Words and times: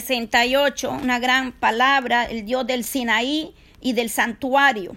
68, 0.00 0.90
una 0.90 1.18
gran 1.18 1.52
palabra, 1.52 2.24
el 2.24 2.44
Dios 2.44 2.66
del 2.66 2.84
Sinaí 2.84 3.54
y 3.80 3.92
del 3.92 4.10
santuario. 4.10 4.96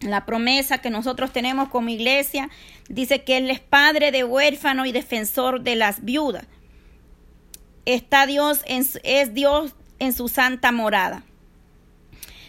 La 0.00 0.26
promesa 0.26 0.78
que 0.78 0.90
nosotros 0.90 1.32
tenemos 1.32 1.68
como 1.68 1.88
iglesia 1.88 2.50
dice 2.88 3.24
que 3.24 3.38
Él 3.38 3.50
es 3.50 3.60
padre 3.60 4.12
de 4.12 4.24
huérfano 4.24 4.86
y 4.86 4.92
defensor 4.92 5.62
de 5.62 5.76
las 5.76 6.04
viudas. 6.04 6.44
Está 7.86 8.26
Dios 8.26 8.60
es 8.66 9.34
Dios 9.34 9.74
en 9.98 10.12
su 10.12 10.28
santa 10.28 10.72
morada. 10.72 11.24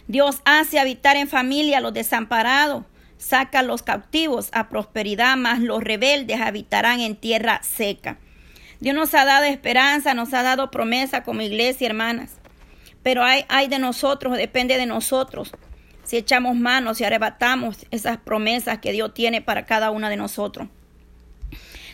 Dios 0.08 0.42
hace 0.46 0.80
habitar 0.80 1.18
en 1.18 1.28
familia 1.28 1.80
a 1.80 1.82
los 1.82 1.94
desamparados, 1.94 2.86
saca 3.18 3.60
a 3.60 3.64
los 3.64 3.84
cautivos 3.84 4.50
a 4.54 4.70
prosperidad, 4.70 5.36
mas 5.36 5.60
los 5.60 5.84
rebeldes 5.84 6.40
habitarán 6.40 7.00
en 7.00 7.16
tierra 7.16 7.62
seca. 7.64 8.18
Dios 8.80 8.96
nos 8.96 9.14
ha 9.14 9.26
dado 9.26 9.46
esperanza, 9.46 10.14
nos 10.14 10.34
ha 10.34 10.44
dado 10.44 10.70
promesa 10.70 11.24
como 11.24 11.42
iglesia, 11.42 11.88
hermanas. 11.88 12.38
Pero 13.04 13.24
hay, 13.24 13.46
hay 13.50 13.68
de 13.68 13.80
nosotros, 13.80 14.38
depende 14.38 14.78
de 14.78 14.86
nosotros. 14.86 15.52
Si 16.04 16.18
echamos 16.18 16.56
manos 16.56 17.02
y 17.02 17.04
arrebatamos 17.04 17.86
esas 17.92 18.18
promesas 18.18 18.80
que 18.80 18.92
Dios 18.92 19.14
tiene 19.14 19.42
para 19.42 19.66
cada 19.66 19.92
una 19.92 20.10
de 20.10 20.18
nosotros. 20.18 20.68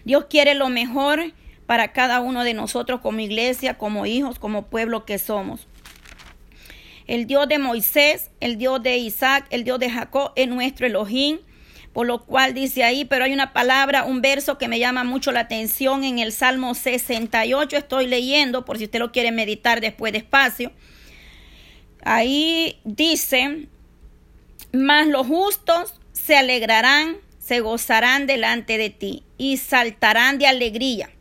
Dios 0.06 0.26
quiere 0.30 0.54
lo 0.54 0.70
mejor 0.70 1.34
para 1.66 1.94
cada 1.94 2.20
uno 2.20 2.44
de 2.44 2.54
nosotros 2.54 3.00
como 3.02 3.22
iglesia, 3.22 3.78
como 3.78 4.06
hijos, 4.06 4.38
como 4.38 4.68
pueblo 4.68 5.06
que 5.06 5.18
somos. 5.18 5.68
El 7.08 7.26
Dios 7.26 7.48
de 7.48 7.60
Moisés, 7.60 8.32
el 8.40 8.58
Dios 8.58 8.82
de 8.84 8.98
Isaac, 8.98 9.46
el 9.50 9.64
Dios 9.64 9.80
de 9.80 9.90
Jacob 9.90 10.32
es 10.36 10.48
nuestro 10.48 10.88
Elohim 10.88 11.40
por 11.94 12.08
lo 12.08 12.26
cual 12.26 12.56
dice 12.56 12.84
ahí, 12.84 13.06
pero 13.06 13.26
hay 13.26 13.34
una 13.34 13.54
palabra, 13.54 14.04
un 14.04 14.22
verso 14.22 14.58
que 14.58 14.68
me 14.68 14.80
llama 14.80 15.04
mucho 15.04 15.32
la 15.32 15.42
atención 15.42 16.04
en 16.04 16.18
el 16.18 16.32
Salmo 16.32 16.74
68, 16.74 17.78
estoy 17.78 18.08
leyendo, 18.08 18.66
por 18.66 18.80
si 18.80 18.86
usted 18.86 19.00
lo 19.00 19.12
quiere 19.12 19.32
meditar 19.32 19.80
después 19.80 20.12
despacio. 20.12 20.72
Ahí 22.04 22.80
dice, 22.84 23.68
mas 24.72 25.08
los 25.08 25.28
justos 25.28 25.94
se 26.14 26.36
alegrarán, 26.36 27.18
se 27.38 27.60
gozarán 27.60 28.26
delante 28.26 28.80
de 28.80 28.90
ti 28.90 29.24
y 29.38 29.58
saltarán 29.58 30.40
de 30.40 30.48
alegría. 30.48 31.12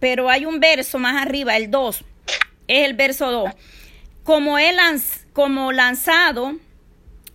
Pero 0.00 0.30
hay 0.30 0.46
un 0.46 0.60
verso 0.60 0.98
más 0.98 1.20
arriba, 1.20 1.56
el 1.58 1.70
2, 1.70 2.04
es 2.68 2.86
el 2.86 2.94
verso 2.94 3.30
2. 3.30 3.50
Como, 4.24 4.56
como 5.34 5.72
lanzado 5.72 6.56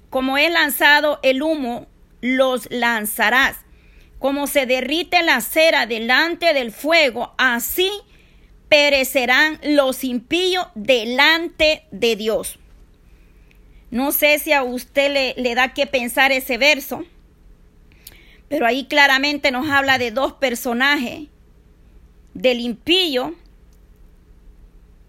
como 0.10 0.38
he 0.38 0.50
lanzado 0.50 1.20
el 1.24 1.42
humo, 1.42 1.88
los 2.22 2.70
lanzarás. 2.72 3.58
Como 4.20 4.48
se 4.48 4.66
derrite 4.66 5.22
la 5.22 5.42
cera 5.42 5.86
delante 5.86 6.54
del 6.54 6.72
fuego, 6.72 7.34
así 7.38 7.92
perecerán 8.70 9.60
los 9.64 10.04
impíos 10.04 10.68
delante 10.76 11.84
de 11.92 12.16
Dios. 12.16 12.58
No 13.92 14.12
sé 14.12 14.40
si 14.40 14.52
a 14.54 14.64
usted 14.64 15.14
le, 15.14 15.34
le, 15.42 15.56
da 15.56 15.74
que 15.74 15.88
pensar 15.88 16.32
ese 16.32 16.58
verso, 16.58 17.06
pero 18.50 18.66
ahí 18.66 18.86
claramente 18.86 19.52
nos 19.52 19.70
habla 19.70 19.98
de 19.98 20.12
dos 20.12 20.34
personajes, 20.34 21.28
del 22.34 22.60
impío 22.60 23.36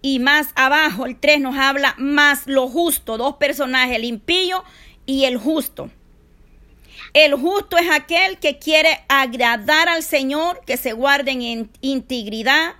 y 0.01 0.19
más 0.19 0.49
abajo 0.55 1.05
el 1.05 1.19
3 1.19 1.41
nos 1.41 1.57
habla 1.57 1.95
más 1.97 2.47
lo 2.47 2.67
justo, 2.67 3.17
dos 3.17 3.35
personajes, 3.35 3.97
el 3.97 4.05
impío 4.05 4.63
y 5.09 5.25
el 5.25 5.37
justo. 5.37 5.89
El 7.15 7.33
justo 7.33 7.79
es 7.79 7.89
aquel 7.89 8.37
que 8.37 8.59
quiere 8.59 8.99
agradar 9.07 9.89
al 9.89 10.03
Señor, 10.03 10.61
que 10.67 10.77
se 10.77 10.93
guarden 10.93 11.41
en 11.41 11.71
integridad, 11.81 12.75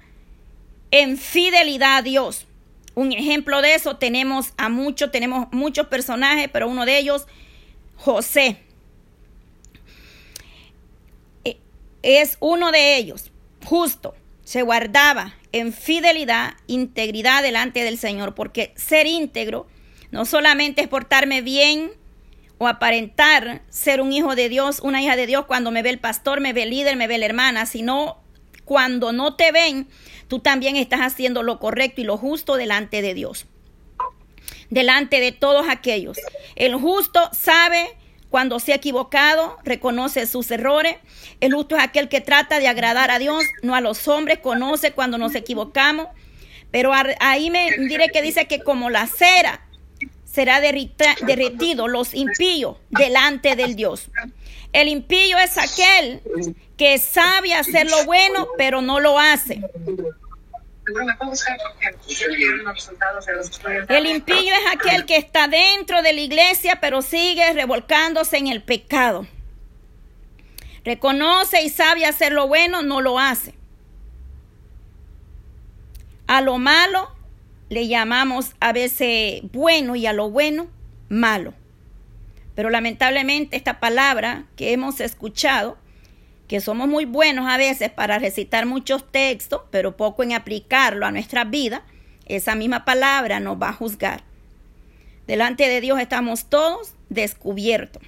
en 0.92 1.18
fidelidad 1.18 1.98
a 1.98 2.02
Dios. 2.04 2.46
Un 2.94 3.14
ejemplo 3.14 3.64
de 3.64 3.74
eso 3.74 3.98
tenemos 3.98 4.54
a 4.58 4.70
muchos, 4.70 5.12
tenemos 5.12 5.48
muchos 5.52 5.88
personajes, 5.88 6.50
pero 6.54 6.70
uno 6.70 6.86
de 6.86 7.00
ellos, 7.00 7.26
José. 7.96 8.62
E, 11.46 11.58
es 12.04 12.38
uno 12.42 12.72
de 12.72 12.96
ellos, 12.96 13.32
justo, 13.66 14.14
se 14.44 14.62
guardaba 14.62 15.34
en 15.52 15.74
fidelidad, 15.74 16.54
integridad 16.68 17.42
delante 17.42 17.84
del 17.84 17.98
Señor, 17.98 18.36
porque 18.36 18.72
ser 18.76 19.08
íntegro 19.08 19.66
no 20.12 20.26
solamente 20.26 20.84
es 20.84 20.88
portarme 20.88 21.42
bien 21.42 21.98
o 22.60 22.68
aparentar 22.68 23.64
ser 23.70 24.02
un 24.02 24.12
hijo 24.12 24.36
de 24.36 24.50
Dios, 24.50 24.82
una 24.82 25.02
hija 25.02 25.16
de 25.16 25.26
Dios 25.26 25.46
cuando 25.46 25.72
me 25.72 25.82
ve 25.82 25.90
el 25.90 26.00
pastor, 26.00 26.42
me 26.42 26.54
ve 26.54 26.64
el 26.64 26.70
líder, 26.70 26.98
me 26.98 27.08
ve 27.08 27.18
la 27.18 27.26
hermana, 27.26 27.66
sino 27.66 28.18
cuando 28.66 29.14
no 29.14 29.36
te 29.36 29.52
ven, 29.52 29.88
tú 30.28 30.40
también 30.40 30.76
estás 30.76 31.00
haciendo 31.00 31.42
lo 31.42 31.58
correcto 31.58 32.02
y 32.02 32.04
lo 32.04 32.18
justo 32.18 32.56
delante 32.56 33.02
de 33.02 33.14
Dios. 33.14 33.48
Delante 34.70 35.22
de 35.22 35.32
todos 35.32 35.68
aquellos. 35.70 36.18
El 36.56 36.76
justo 36.76 37.30
sabe 37.32 37.98
cuando 38.30 38.60
se 38.60 38.74
ha 38.74 38.76
equivocado, 38.76 39.58
reconoce 39.64 40.28
sus 40.28 40.52
errores. 40.52 40.98
El 41.40 41.54
justo 41.54 41.78
es 41.78 41.82
aquel 41.82 42.10
que 42.10 42.22
trata 42.22 42.60
de 42.60 42.68
agradar 42.68 43.10
a 43.10 43.20
Dios, 43.20 43.44
no 43.64 43.74
a 43.74 43.82
los 43.82 44.08
hombres, 44.10 44.40
conoce 44.40 44.92
cuando 44.92 45.18
nos 45.18 45.34
equivocamos. 45.34 46.10
Pero 46.72 46.92
ahí 47.22 47.50
me 47.50 47.72
diré 47.88 48.10
que 48.10 48.22
dice 48.22 48.48
que 48.48 48.60
como 48.60 48.90
la 48.90 49.08
cera 49.08 49.66
será 50.32 50.62
derretido 50.62 51.88
los 51.88 52.14
impíos 52.14 52.78
delante 52.90 53.56
del 53.56 53.76
Dios. 53.76 54.10
El 54.72 54.88
impío 54.88 55.38
es 55.40 55.58
aquel 55.58 56.22
que 56.78 57.00
sabe 57.00 57.56
hacer 57.56 57.90
lo 57.90 58.06
bueno, 58.06 58.48
pero 58.58 58.82
no 58.82 59.00
lo 59.00 59.20
hace. 59.20 59.62
El 63.90 64.06
impío 64.06 64.54
es 64.54 64.74
aquel 64.74 65.06
que 65.06 65.18
está 65.18 65.48
dentro 65.48 66.02
de 66.02 66.14
la 66.14 66.22
iglesia, 66.22 66.80
pero 66.80 67.02
sigue 67.02 67.52
revolcándose 67.54 68.38
en 68.38 68.48
el 68.48 68.62
pecado. 68.62 69.28
Reconoce 70.86 71.64
y 71.64 71.70
sabe 71.70 72.06
hacer 72.06 72.32
lo 72.32 72.48
bueno, 72.48 72.82
no 72.84 73.02
lo 73.02 73.20
hace. 73.20 73.56
A 76.28 76.42
lo 76.42 76.60
malo 76.60 77.19
le 77.70 77.88
llamamos 77.88 78.56
a 78.60 78.74
veces 78.74 79.42
bueno 79.54 79.96
y 79.96 80.06
a 80.06 80.14
lo 80.14 80.30
bueno 80.30 80.68
malo. 81.08 81.54
Pero 82.56 82.70
lamentablemente 82.70 83.56
esta 83.56 83.80
palabra 83.80 84.46
que 84.56 84.74
hemos 84.74 85.00
escuchado, 85.00 85.78
que 86.48 86.60
somos 86.60 86.88
muy 86.88 87.06
buenos 87.06 87.48
a 87.48 87.58
veces 87.58 87.92
para 87.92 88.20
recitar 88.20 88.66
muchos 88.66 89.10
textos, 89.12 89.62
pero 89.72 89.96
poco 89.96 90.24
en 90.24 90.34
aplicarlo 90.34 91.06
a 91.06 91.12
nuestra 91.12 91.46
vida, 91.46 91.84
esa 92.26 92.56
misma 92.56 92.86
palabra 92.86 93.40
nos 93.40 93.62
va 93.62 93.70
a 93.70 93.74
juzgar. 93.74 94.24
Delante 95.28 95.68
de 95.68 95.80
Dios 95.80 96.00
estamos 96.00 96.46
todos 96.46 96.94
descubiertos. 97.10 98.02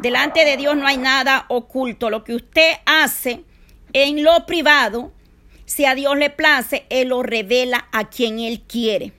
Delante 0.00 0.44
de 0.44 0.56
Dios 0.56 0.76
no 0.76 0.86
hay 0.86 0.98
nada 0.98 1.46
oculto. 1.48 2.10
Lo 2.10 2.24
que 2.24 2.34
usted 2.34 2.74
hace 2.84 3.42
en 3.92 4.22
lo 4.22 4.46
privado, 4.46 5.12
si 5.70 5.84
a 5.84 5.94
Dios 5.94 6.18
le 6.18 6.30
place, 6.30 6.84
Él 6.90 7.10
lo 7.10 7.22
revela 7.22 7.86
a 7.92 8.10
quien 8.10 8.40
Él 8.40 8.60
quiere. 8.60 9.12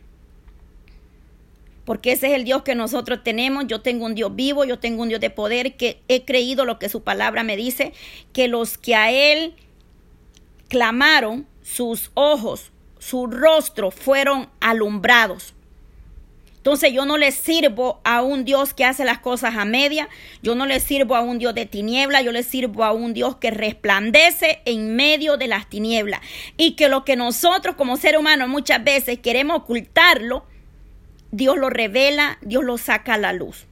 Porque 1.85 2.11
ese 2.11 2.27
es 2.27 2.33
el 2.33 2.43
Dios 2.43 2.63
que 2.63 2.75
nosotros 2.75 3.23
tenemos. 3.23 3.67
Yo 3.67 3.79
tengo 3.79 4.05
un 4.05 4.15
Dios 4.15 4.35
vivo, 4.35 4.65
yo 4.65 4.77
tengo 4.77 5.01
un 5.01 5.07
Dios 5.07 5.21
de 5.21 5.29
poder, 5.29 5.77
que 5.77 6.01
he 6.09 6.25
creído 6.25 6.65
lo 6.65 6.77
que 6.77 6.89
su 6.89 7.03
palabra 7.03 7.43
me 7.43 7.55
dice, 7.55 7.93
que 8.33 8.49
los 8.49 8.77
que 8.77 8.95
a 8.95 9.11
Él 9.13 9.55
clamaron, 10.67 11.47
sus 11.63 12.11
ojos, 12.15 12.73
su 12.99 13.27
rostro 13.27 13.89
fueron 13.89 14.49
alumbrados. 14.59 15.53
Entonces 16.61 16.93
yo 16.93 17.07
no 17.07 17.17
le 17.17 17.31
sirvo 17.31 18.01
a 18.03 18.21
un 18.21 18.45
Dios 18.45 18.75
que 18.75 18.85
hace 18.85 19.03
las 19.03 19.17
cosas 19.17 19.55
a 19.55 19.65
media, 19.65 20.07
yo 20.43 20.53
no 20.53 20.67
le 20.67 20.79
sirvo 20.79 21.15
a 21.15 21.21
un 21.21 21.39
Dios 21.39 21.55
de 21.55 21.65
tiniebla, 21.65 22.21
yo 22.21 22.31
le 22.31 22.43
sirvo 22.43 22.83
a 22.83 22.91
un 22.91 23.15
Dios 23.15 23.37
que 23.37 23.49
resplandece 23.49 24.61
en 24.65 24.95
medio 24.95 25.37
de 25.37 25.47
las 25.47 25.67
tinieblas. 25.67 26.21
Y 26.57 26.73
que 26.73 26.87
lo 26.87 27.03
que 27.03 27.15
nosotros 27.15 27.75
como 27.75 27.97
ser 27.97 28.15
humano 28.15 28.47
muchas 28.47 28.83
veces 28.83 29.17
queremos 29.17 29.57
ocultarlo, 29.57 30.45
Dios 31.31 31.57
lo 31.57 31.71
revela, 31.71 32.37
Dios 32.43 32.63
lo 32.63 32.77
saca 32.77 33.15
a 33.15 33.17
la 33.17 33.33
luz. 33.33 33.65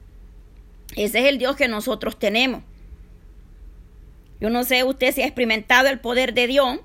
Ese 0.96 1.20
es 1.20 1.26
el 1.26 1.38
Dios 1.38 1.54
que 1.54 1.68
nosotros 1.68 2.18
tenemos. 2.18 2.64
Yo 4.40 4.50
no 4.50 4.64
sé 4.64 4.82
usted 4.82 5.14
si 5.14 5.22
ha 5.22 5.26
experimentado 5.26 5.88
el 5.88 6.00
poder 6.00 6.34
de 6.34 6.48
Dios, 6.48 6.80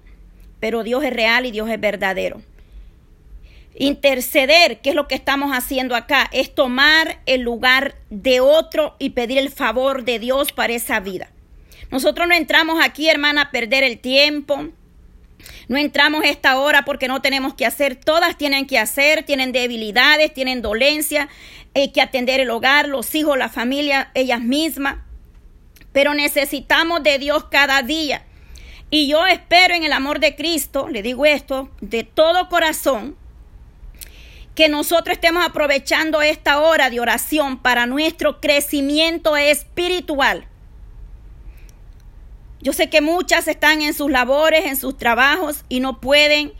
pero 0.59 0.83
Dios 0.83 1.03
es 1.03 1.13
real 1.13 1.47
y 1.47 1.51
Dios 1.51 1.67
es 1.67 1.79
verdadero. 1.79 2.43
Interceder, 3.77 4.79
que 4.79 4.91
es 4.91 4.95
lo 4.95 5.07
que 5.07 5.15
estamos 5.15 5.51
haciendo 5.51 5.95
acá, 5.95 6.29
es 6.31 6.55
tomar 6.55 7.19
el 7.25 7.41
lugar 7.41 7.95
de 8.09 8.39
otro 8.39 8.95
y 8.99 9.09
pedir 9.11 9.37
el 9.37 9.49
favor 9.49 10.05
de 10.05 10.17
Dios 10.19 10.53
para 10.53 10.73
esa 10.73 11.01
vida. 11.01 11.29
Nosotros 11.91 12.27
no 12.27 12.33
entramos 12.33 12.83
aquí, 12.83 13.09
hermana, 13.09 13.41
a 13.41 13.51
perder 13.51 13.83
el 13.83 13.99
tiempo. 13.99 14.69
No 15.67 15.77
entramos 15.77 16.23
esta 16.23 16.57
hora 16.57 16.85
porque 16.85 17.07
no 17.07 17.21
tenemos 17.21 17.53
que 17.53 17.65
hacer. 17.65 17.95
Todas 17.95 18.37
tienen 18.37 18.65
que 18.65 18.79
hacer, 18.79 19.23
tienen 19.23 19.51
debilidades, 19.51 20.33
tienen 20.33 20.61
dolencia, 20.61 21.27
hay 21.73 21.91
que 21.91 22.01
atender 22.01 22.39
el 22.39 22.49
hogar, 22.49 22.87
los 22.87 23.13
hijos, 23.13 23.37
la 23.37 23.49
familia, 23.49 24.09
ellas 24.13 24.41
mismas. 24.41 24.97
Pero 25.91 26.13
necesitamos 26.13 27.03
de 27.03 27.19
Dios 27.19 27.45
cada 27.45 27.81
día. 27.81 28.23
Y 28.89 29.07
yo 29.07 29.25
espero 29.25 29.73
en 29.73 29.83
el 29.83 29.91
amor 29.91 30.19
de 30.19 30.35
Cristo, 30.35 30.87
le 30.87 31.01
digo 31.01 31.25
esto, 31.25 31.69
de 31.81 32.03
todo 32.03 32.49
corazón, 32.49 33.17
que 34.55 34.69
nosotros 34.69 35.17
estemos 35.17 35.45
aprovechando 35.45 36.21
esta 36.21 36.61
hora 36.61 36.89
de 36.89 37.01
oración 37.01 37.57
para 37.57 37.85
nuestro 37.85 38.39
crecimiento 38.39 39.35
espiritual. 39.35 40.47
Yo 42.61 42.71
sé 42.71 42.89
que 42.89 43.01
muchas 43.01 43.47
están 43.49 43.81
en 43.81 43.93
sus 43.93 44.09
labores, 44.09 44.65
en 44.65 44.77
sus 44.77 44.97
trabajos 44.97 45.65
y 45.67 45.81
no 45.81 45.99
pueden 45.99 46.53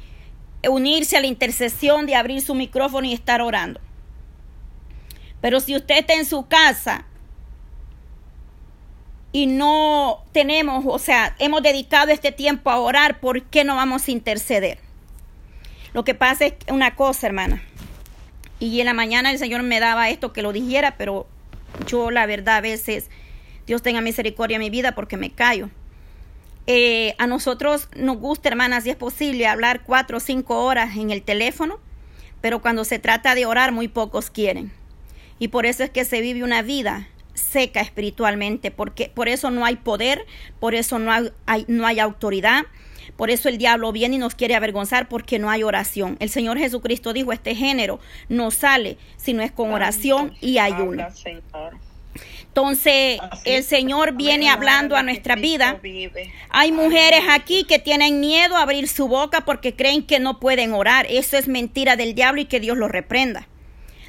unirse 0.67 1.17
a 1.17 1.21
la 1.21 1.27
intercesión 1.27 2.05
de 2.05 2.15
abrir 2.15 2.41
su 2.41 2.53
micrófono 2.53 3.07
y 3.07 3.13
estar 3.13 3.41
orando. 3.41 3.79
Pero 5.39 5.61
si 5.61 5.75
usted 5.75 5.99
está 5.99 6.13
en 6.15 6.25
su 6.25 6.47
casa 6.47 7.05
y 9.31 9.47
no 9.47 10.23
tenemos, 10.33 10.83
o 10.85 10.99
sea, 10.99 11.35
hemos 11.39 11.63
dedicado 11.63 12.11
este 12.11 12.31
tiempo 12.31 12.69
a 12.69 12.79
orar, 12.79 13.19
¿por 13.19 13.43
qué 13.43 13.63
no 13.63 13.75
vamos 13.75 14.07
a 14.07 14.11
interceder? 14.11 14.79
Lo 15.93 16.03
que 16.03 16.13
pasa 16.13 16.45
es 16.45 16.55
una 16.67 16.95
cosa, 16.95 17.27
hermana. 17.27 17.63
Y 18.59 18.79
en 18.79 18.85
la 18.85 18.93
mañana 18.93 19.31
el 19.31 19.37
Señor 19.37 19.63
me 19.63 19.79
daba 19.79 20.09
esto 20.09 20.33
que 20.33 20.41
lo 20.41 20.53
dijera, 20.53 20.97
pero 20.97 21.27
yo 21.87 22.11
la 22.11 22.25
verdad 22.25 22.57
a 22.57 22.61
veces, 22.61 23.09
Dios 23.67 23.81
tenga 23.81 24.01
misericordia 24.01 24.55
en 24.55 24.61
mi 24.61 24.69
vida 24.69 24.93
porque 24.95 25.17
me 25.17 25.31
callo. 25.31 25.69
Eh, 26.67 27.13
a 27.19 27.27
nosotros 27.27 27.89
nos 27.95 28.17
gusta, 28.17 28.49
hermanas, 28.49 28.85
si 28.85 28.89
es 28.89 28.95
posible, 28.95 29.45
hablar 29.45 29.83
cuatro 29.83 30.17
o 30.17 30.19
cinco 30.19 30.63
horas 30.63 30.95
en 30.95 31.11
el 31.11 31.21
teléfono, 31.21 31.79
pero 32.41 32.61
cuando 32.61 32.85
se 32.85 32.97
trata 32.97 33.35
de 33.35 33.45
orar, 33.45 33.71
muy 33.71 33.87
pocos 33.87 34.29
quieren. 34.29 34.71
Y 35.37 35.49
por 35.49 35.65
eso 35.65 35.83
es 35.83 35.89
que 35.89 36.05
se 36.05 36.21
vive 36.21 36.43
una 36.43 36.61
vida 36.61 37.07
seca 37.33 37.81
espiritualmente, 37.81 38.71
porque 38.71 39.11
por 39.13 39.27
eso 39.27 39.51
no 39.51 39.65
hay 39.65 39.75
poder, 39.75 40.25
por 40.59 40.73
eso 40.73 40.97
no 40.97 41.11
hay, 41.11 41.65
no 41.67 41.85
hay 41.85 41.99
autoridad, 41.99 42.65
por 43.15 43.29
eso 43.29 43.49
el 43.49 43.57
diablo 43.57 43.91
viene 43.91 44.15
y 44.15 44.19
nos 44.19 44.35
quiere 44.35 44.55
avergonzar 44.55 45.07
porque 45.07 45.39
no 45.39 45.49
hay 45.49 45.63
oración. 45.63 46.17
El 46.19 46.29
Señor 46.29 46.57
Jesucristo 46.57 47.13
dijo, 47.13 47.31
este 47.31 47.55
género 47.55 47.99
no 48.29 48.51
sale 48.51 48.97
si 49.17 49.33
no 49.33 49.41
es 49.41 49.51
con 49.51 49.73
oración 49.73 50.33
y 50.41 50.57
ayuno. 50.57 51.07
Entonces, 52.47 53.19
el 53.43 53.63
Señor 53.63 54.13
viene 54.13 54.49
hablando 54.49 54.95
a 54.95 55.03
nuestra 55.03 55.35
vida. 55.35 55.81
Hay 56.49 56.71
mujeres 56.71 57.23
aquí 57.29 57.65
que 57.65 57.79
tienen 57.79 58.21
miedo 58.21 58.55
a 58.55 58.61
abrir 58.61 58.87
su 58.87 59.09
boca 59.09 59.41
porque 59.43 59.75
creen 59.75 60.05
que 60.05 60.19
no 60.19 60.39
pueden 60.39 60.73
orar. 60.73 61.05
Eso 61.09 61.37
es 61.37 61.49
mentira 61.49 61.97
del 61.97 62.15
diablo 62.15 62.39
y 62.39 62.45
que 62.45 62.61
Dios 62.61 62.77
lo 62.77 62.87
reprenda. 62.87 63.49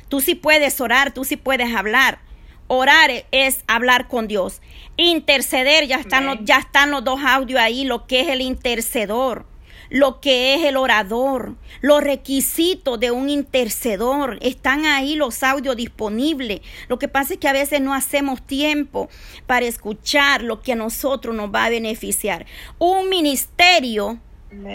Tú 0.08 0.20
sí 0.20 0.36
puedes 0.36 0.80
orar, 0.80 1.12
tú 1.12 1.24
sí 1.24 1.36
puedes 1.36 1.74
hablar. 1.74 2.20
Orar 2.68 3.10
es 3.30 3.64
hablar 3.66 4.08
con 4.08 4.28
Dios. 4.28 4.60
Interceder, 4.96 5.86
ya 5.86 5.96
están, 5.96 6.26
los, 6.26 6.38
ya 6.42 6.58
están 6.58 6.90
los 6.90 7.04
dos 7.04 7.20
audios 7.24 7.60
ahí, 7.60 7.84
lo 7.84 8.06
que 8.06 8.20
es 8.20 8.28
el 8.28 8.40
intercedor 8.40 9.46
lo 9.90 10.20
que 10.20 10.54
es 10.54 10.64
el 10.64 10.76
orador, 10.76 11.54
los 11.80 12.02
requisitos 12.02 12.98
de 12.98 13.10
un 13.10 13.28
intercedor. 13.28 14.38
Están 14.40 14.84
ahí 14.84 15.14
los 15.14 15.42
audios 15.42 15.76
disponibles. 15.76 16.60
Lo 16.88 16.98
que 16.98 17.08
pasa 17.08 17.34
es 17.34 17.40
que 17.40 17.48
a 17.48 17.52
veces 17.52 17.80
no 17.80 17.94
hacemos 17.94 18.42
tiempo 18.42 19.08
para 19.46 19.66
escuchar 19.66 20.42
lo 20.42 20.60
que 20.60 20.72
a 20.72 20.76
nosotros 20.76 21.34
nos 21.34 21.54
va 21.54 21.66
a 21.66 21.70
beneficiar. 21.70 22.46
Un 22.78 23.08
ministerio, 23.08 24.18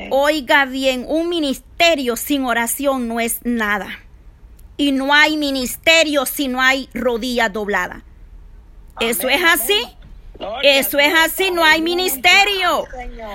oiga 0.10 0.66
bien, 0.66 1.06
un 1.08 1.30
ministerio 1.30 2.16
sin 2.16 2.46
oración 2.46 3.08
no 3.08 3.20
es 3.20 3.40
nada. 3.44 4.00
Y 4.82 4.92
no 4.92 5.14
hay 5.14 5.38
ministerio 5.38 6.26
si 6.26 6.48
no 6.48 6.60
hay 6.60 6.90
rodilla 6.96 7.50
doblada. 7.50 8.04
Eso 9.00 9.30
es 9.30 9.44
así. 9.44 9.80
Eso 10.64 10.98
es 10.98 11.14
así, 11.14 11.52
no 11.52 11.64
hay 11.64 11.84
ministerio. 11.84 12.86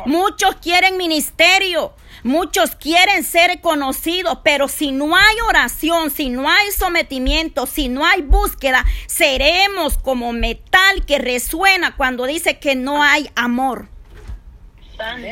Muchos 0.06 0.56
quieren 0.56 0.96
ministerio, 0.96 1.94
muchos 2.24 2.74
quieren 2.74 3.22
ser 3.22 3.60
conocidos, 3.60 4.38
pero 4.42 4.66
si 4.66 4.90
no 4.90 5.14
hay 5.14 5.36
oración, 5.48 6.10
si 6.10 6.30
no 6.30 6.50
hay 6.50 6.72
sometimiento, 6.72 7.66
si 7.66 7.88
no 7.88 8.04
hay 8.04 8.22
búsqueda, 8.22 8.84
seremos 9.06 9.98
como 9.98 10.32
metal 10.32 11.06
que 11.06 11.18
resuena 11.18 11.94
cuando 11.94 12.26
dice 12.26 12.58
que 12.58 12.74
no 12.74 13.04
hay 13.04 13.30
amor. 13.36 13.88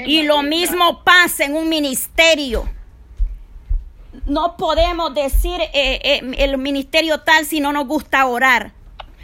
Y 0.07 0.23
lo 0.23 0.43
mismo 0.43 1.03
pasa 1.03 1.43
en 1.43 1.57
un 1.57 1.69
ministerio. 1.69 2.69
No 4.27 4.57
podemos 4.57 5.15
decir 5.15 5.61
eh, 5.61 6.01
eh, 6.03 6.21
el 6.39 6.59
ministerio 6.59 7.21
tal 7.21 7.45
si 7.47 7.61
no 7.61 7.73
nos 7.73 7.87
gusta 7.87 8.27
orar. 8.27 8.73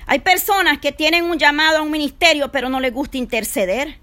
Hay 0.07 0.19
personas 0.19 0.79
que 0.79 0.93
tienen 0.93 1.25
un 1.25 1.39
llamado 1.39 1.79
a 1.79 1.83
un 1.83 1.91
ministerio, 1.91 2.51
pero 2.51 2.69
no 2.69 2.81
les 2.81 2.93
gusta 2.93 3.17
interceder. 3.17 3.99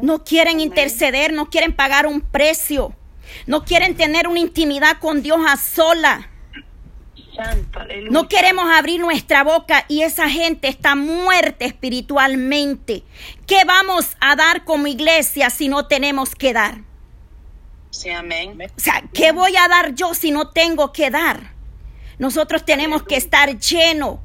No 0.00 0.24
quieren 0.24 0.60
interceder, 0.60 1.32
no 1.32 1.50
quieren 1.50 1.74
pagar 1.74 2.06
un 2.06 2.20
precio. 2.20 2.94
No 3.46 3.64
quieren 3.64 3.96
tener 3.96 4.28
una 4.28 4.38
intimidad 4.38 4.98
con 4.98 5.22
Dios 5.22 5.40
a 5.46 5.56
sola. 5.56 6.30
No 8.10 8.28
queremos 8.28 8.64
abrir 8.72 9.00
nuestra 9.00 9.44
boca 9.44 9.84
y 9.88 10.02
esa 10.02 10.30
gente 10.30 10.68
está 10.68 10.94
muerta 10.94 11.64
espiritualmente. 11.64 13.02
¿Qué 13.46 13.64
vamos 13.66 14.16
a 14.20 14.36
dar 14.36 14.64
como 14.64 14.86
iglesia 14.86 15.50
si 15.50 15.68
no 15.68 15.86
tenemos 15.86 16.34
que 16.34 16.52
dar? 16.54 16.85
Sí, 17.96 18.10
amén. 18.10 18.58
O 18.60 18.80
sea, 18.80 19.02
¿qué 19.14 19.32
voy 19.32 19.56
a 19.56 19.68
dar 19.68 19.94
yo 19.94 20.12
si 20.12 20.30
no 20.30 20.50
tengo 20.50 20.92
que 20.92 21.10
dar? 21.10 21.54
Nosotros 22.18 22.62
tenemos 22.64 23.04
que 23.04 23.16
estar 23.16 23.58
llenos 23.58 24.18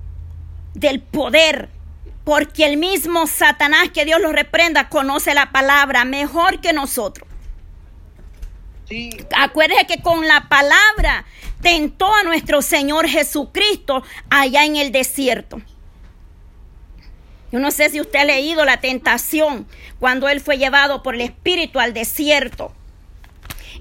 del 0.73 1.01
poder. 1.01 1.69
Porque 2.25 2.65
el 2.65 2.75
mismo 2.75 3.27
Satanás, 3.27 3.89
que 3.94 4.03
Dios 4.03 4.19
lo 4.21 4.33
reprenda, 4.33 4.89
conoce 4.89 5.33
la 5.33 5.51
palabra 5.51 6.03
mejor 6.03 6.59
que 6.59 6.73
nosotros. 6.73 7.27
Sí. 8.89 9.09
Acuérdese 9.35 9.88
que 9.88 10.01
con 10.01 10.27
la 10.27 10.50
palabra 10.50 11.25
tentó 11.62 12.13
a 12.13 12.24
nuestro 12.24 12.62
Señor 12.62 13.07
Jesucristo 13.07 14.03
allá 14.29 14.65
en 14.65 14.75
el 14.75 14.91
desierto. 14.91 15.62
Yo 17.53 17.59
no 17.59 17.71
sé 17.71 17.89
si 17.89 18.01
usted 18.01 18.19
ha 18.19 18.25
leído 18.25 18.65
la 18.65 18.81
tentación 18.81 19.65
cuando 20.00 20.27
él 20.27 20.41
fue 20.41 20.57
llevado 20.57 21.01
por 21.03 21.15
el 21.15 21.21
Espíritu 21.21 21.79
al 21.79 21.94
desierto. 21.94 22.74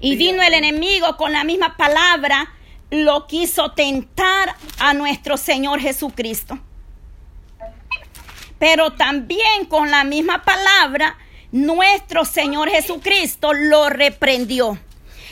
Y 0.01 0.15
vino 0.15 0.41
el 0.41 0.53
enemigo 0.53 1.15
con 1.15 1.31
la 1.31 1.43
misma 1.43 1.77
palabra, 1.77 2.51
lo 2.89 3.27
quiso 3.27 3.71
tentar 3.71 4.55
a 4.79 4.93
nuestro 4.93 5.37
Señor 5.37 5.79
Jesucristo 5.79 6.59
pero 8.61 8.91
también 8.91 9.65
con 9.67 9.89
la 9.89 10.03
misma 10.03 10.43
palabra, 10.43 11.17
nuestro 11.51 12.25
Señor 12.25 12.69
Jesucristo 12.69 13.53
lo 13.53 13.89
reprendió. 13.89 14.77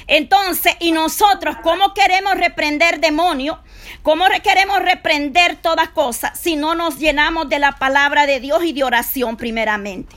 Entonces, 0.08 0.76
¿y 0.80 0.92
nosotros 0.94 1.56
cómo 1.62 1.94
queremos 1.94 2.34
reprender 2.34 3.00
demonios? 3.00 3.60
¿Cómo 4.02 4.26
queremos 4.44 4.80
reprender 4.80 5.58
todas 5.58 5.90
cosas 5.90 6.40
si 6.40 6.56
no 6.56 6.74
nos 6.74 6.98
llenamos 6.98 7.50
de 7.50 7.60
la 7.60 7.74
palabra 7.74 8.26
de 8.26 8.40
Dios 8.40 8.64
y 8.64 8.74
de 8.74 8.84
oración 8.84 9.38
primeramente? 9.38 10.16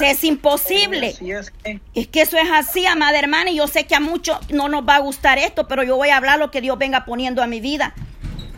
Es 0.00 0.24
imposible. 0.24 1.14
Es 1.94 2.08
que 2.08 2.20
eso 2.22 2.36
es 2.36 2.50
así, 2.52 2.86
amada 2.86 3.18
hermana, 3.18 3.50
y 3.50 3.56
yo 3.56 3.66
sé 3.66 3.86
que 3.86 3.94
a 3.94 4.00
muchos 4.00 4.38
no 4.50 4.68
nos 4.68 4.86
va 4.86 4.96
a 4.96 5.00
gustar 5.00 5.38
esto, 5.38 5.68
pero 5.68 5.82
yo 5.82 5.96
voy 5.96 6.10
a 6.10 6.16
hablar 6.16 6.38
lo 6.38 6.50
que 6.50 6.60
Dios 6.60 6.78
venga 6.78 7.04
poniendo 7.04 7.42
a 7.42 7.46
mi 7.46 7.60
vida. 7.60 7.94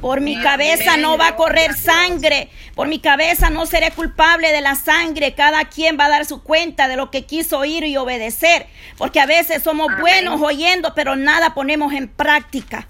Por 0.00 0.22
mi 0.22 0.40
cabeza 0.40 0.96
no 0.96 1.18
va 1.18 1.28
a 1.28 1.36
correr 1.36 1.74
sangre. 1.74 2.48
Por 2.74 2.88
mi 2.88 3.00
cabeza 3.00 3.50
no 3.50 3.66
seré 3.66 3.90
culpable 3.90 4.50
de 4.50 4.62
la 4.62 4.74
sangre. 4.74 5.34
Cada 5.34 5.66
quien 5.66 5.98
va 5.98 6.06
a 6.06 6.08
dar 6.08 6.24
su 6.24 6.42
cuenta 6.42 6.88
de 6.88 6.96
lo 6.96 7.10
que 7.10 7.26
quiso 7.26 7.58
oír 7.58 7.84
y 7.84 7.98
obedecer. 7.98 8.66
Porque 8.96 9.20
a 9.20 9.26
veces 9.26 9.62
somos 9.62 9.88
buenos 10.00 10.40
oyendo, 10.40 10.94
pero 10.94 11.16
nada 11.16 11.52
ponemos 11.52 11.92
en 11.92 12.08
práctica. 12.08 12.88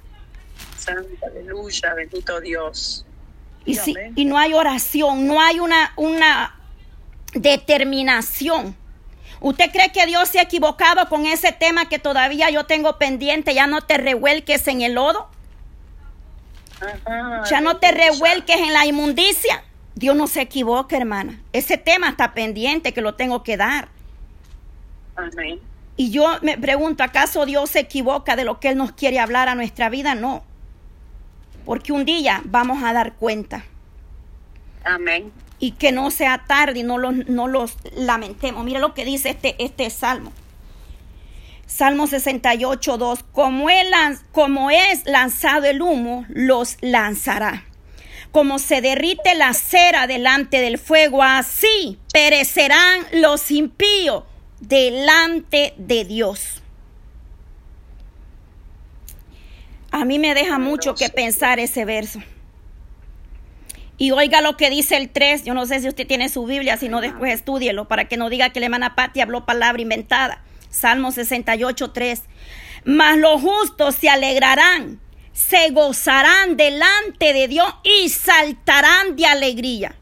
Santa, 0.78 1.26
aleluya, 1.26 1.94
bendito 1.94 2.40
Dios. 2.40 3.04
Y, 3.64 3.74
si, 3.74 3.94
y 4.14 4.24
no 4.24 4.38
hay 4.38 4.54
oración, 4.54 5.26
no 5.26 5.40
hay 5.40 5.58
una, 5.58 5.92
una 5.96 6.59
determinación. 7.32 8.76
¿Usted 9.40 9.70
cree 9.70 9.90
que 9.92 10.06
Dios 10.06 10.28
se 10.28 10.38
ha 10.38 10.42
equivocado 10.42 11.08
con 11.08 11.24
ese 11.24 11.52
tema 11.52 11.88
que 11.88 11.98
todavía 11.98 12.50
yo 12.50 12.66
tengo 12.66 12.98
pendiente? 12.98 13.54
Ya 13.54 13.66
no 13.66 13.80
te 13.80 13.96
revuelques 13.96 14.66
en 14.68 14.82
el 14.82 14.94
lodo 14.94 15.30
ya 17.48 17.60
no 17.60 17.76
te 17.78 17.92
revuelques 17.92 18.56
en 18.56 18.72
la 18.72 18.86
inmundicia. 18.86 19.62
Dios 19.94 20.16
no 20.16 20.26
se 20.26 20.40
equivoca, 20.40 20.96
hermana. 20.96 21.40
Ese 21.52 21.76
tema 21.76 22.08
está 22.08 22.32
pendiente 22.32 22.92
que 22.92 23.02
lo 23.02 23.14
tengo 23.14 23.42
que 23.42 23.56
dar. 23.56 23.88
Y 25.96 26.10
yo 26.10 26.38
me 26.40 26.56
pregunto, 26.56 27.02
¿acaso 27.04 27.44
Dios 27.44 27.70
se 27.70 27.80
equivoca 27.80 28.36
de 28.36 28.44
lo 28.44 28.60
que 28.60 28.68
Él 28.68 28.78
nos 28.78 28.92
quiere 28.92 29.18
hablar 29.18 29.48
a 29.48 29.54
nuestra 29.54 29.90
vida? 29.90 30.14
No. 30.14 30.42
Porque 31.66 31.92
un 31.92 32.06
día 32.06 32.40
vamos 32.44 32.82
a 32.82 32.92
dar 32.94 33.14
cuenta. 33.14 33.64
Amén. 34.84 35.30
Y 35.60 35.72
que 35.72 35.92
no 35.92 36.10
sea 36.10 36.44
tarde 36.48 36.80
y 36.80 36.82
no 36.82 36.98
los, 36.98 37.14
no 37.28 37.46
los 37.46 37.76
lamentemos. 37.94 38.64
Mira 38.64 38.80
lo 38.80 38.94
que 38.94 39.04
dice 39.04 39.30
este, 39.30 39.54
este 39.62 39.88
salmo. 39.90 40.32
Salmo 41.70 42.08
68, 42.08 42.98
2, 42.98 43.22
como, 43.30 43.68
como 44.32 44.70
es 44.70 45.06
lanzado 45.06 45.66
el 45.66 45.80
humo, 45.80 46.26
los 46.28 46.76
lanzará. 46.80 47.64
como 48.32 48.58
se 48.58 48.80
derrite 48.80 49.34
la 49.36 49.54
cera 49.54 50.06
delante 50.06 50.60
del 50.60 50.78
fuego, 50.78 51.22
así 51.22 51.98
perecerán 52.12 53.00
los 53.12 53.50
impíos 53.50 54.24
delante 54.60 55.74
de 55.76 56.04
Dios. 56.04 56.60
A 59.92 60.04
mí 60.04 60.18
me 60.18 60.34
deja 60.34 60.58
mucho 60.58 60.94
que 60.94 61.08
pensar 61.08 61.58
ese 61.58 61.84
verso. 61.84 62.20
Y 64.00 64.12
oiga 64.12 64.40
lo 64.40 64.56
que 64.56 64.70
dice 64.70 64.96
el 64.96 65.10
3. 65.10 65.44
Yo 65.44 65.52
no 65.52 65.66
sé 65.66 65.78
si 65.80 65.86
usted 65.86 66.06
tiene 66.06 66.30
su 66.30 66.46
Biblia, 66.46 66.78
si 66.78 66.88
no 66.88 67.02
después 67.02 67.34
estudielo 67.34 67.86
para 67.86 68.08
que 68.08 68.16
no 68.16 68.30
diga 68.30 68.48
que 68.48 68.58
la 68.58 68.64
hermana 68.64 68.94
Patti 68.94 69.20
habló 69.20 69.44
palabra 69.44 69.82
inventada. 69.82 70.42
Salmo 70.70 71.12
68, 71.12 71.90
3. 71.90 72.22
Mas 72.86 73.18
los 73.18 73.42
justos 73.42 73.96
se 73.96 74.08
alegrarán, 74.08 75.00
se 75.34 75.68
gozarán 75.72 76.56
delante 76.56 77.34
de 77.34 77.46
Dios 77.46 77.74
y 77.82 78.08
saltarán 78.08 79.16
de 79.16 79.26
alegría. 79.26 79.94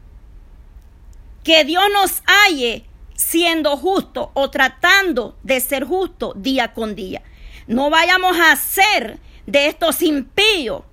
Que 1.43 1.65
Dios 1.65 1.83
nos 1.91 2.23
halle 2.25 2.85
siendo 3.15 3.75
justo 3.75 4.31
o 4.33 4.49
tratando 4.49 5.37
de 5.43 5.59
ser 5.59 5.83
justo 5.83 6.31
día 6.37 6.73
con 6.73 6.95
día. 6.95 7.21
No 7.67 7.89
vayamos 7.89 8.37
a 8.39 8.55
ser 8.55 9.19
de 9.45 9.67
estos 9.67 10.01
impíos 10.01 10.83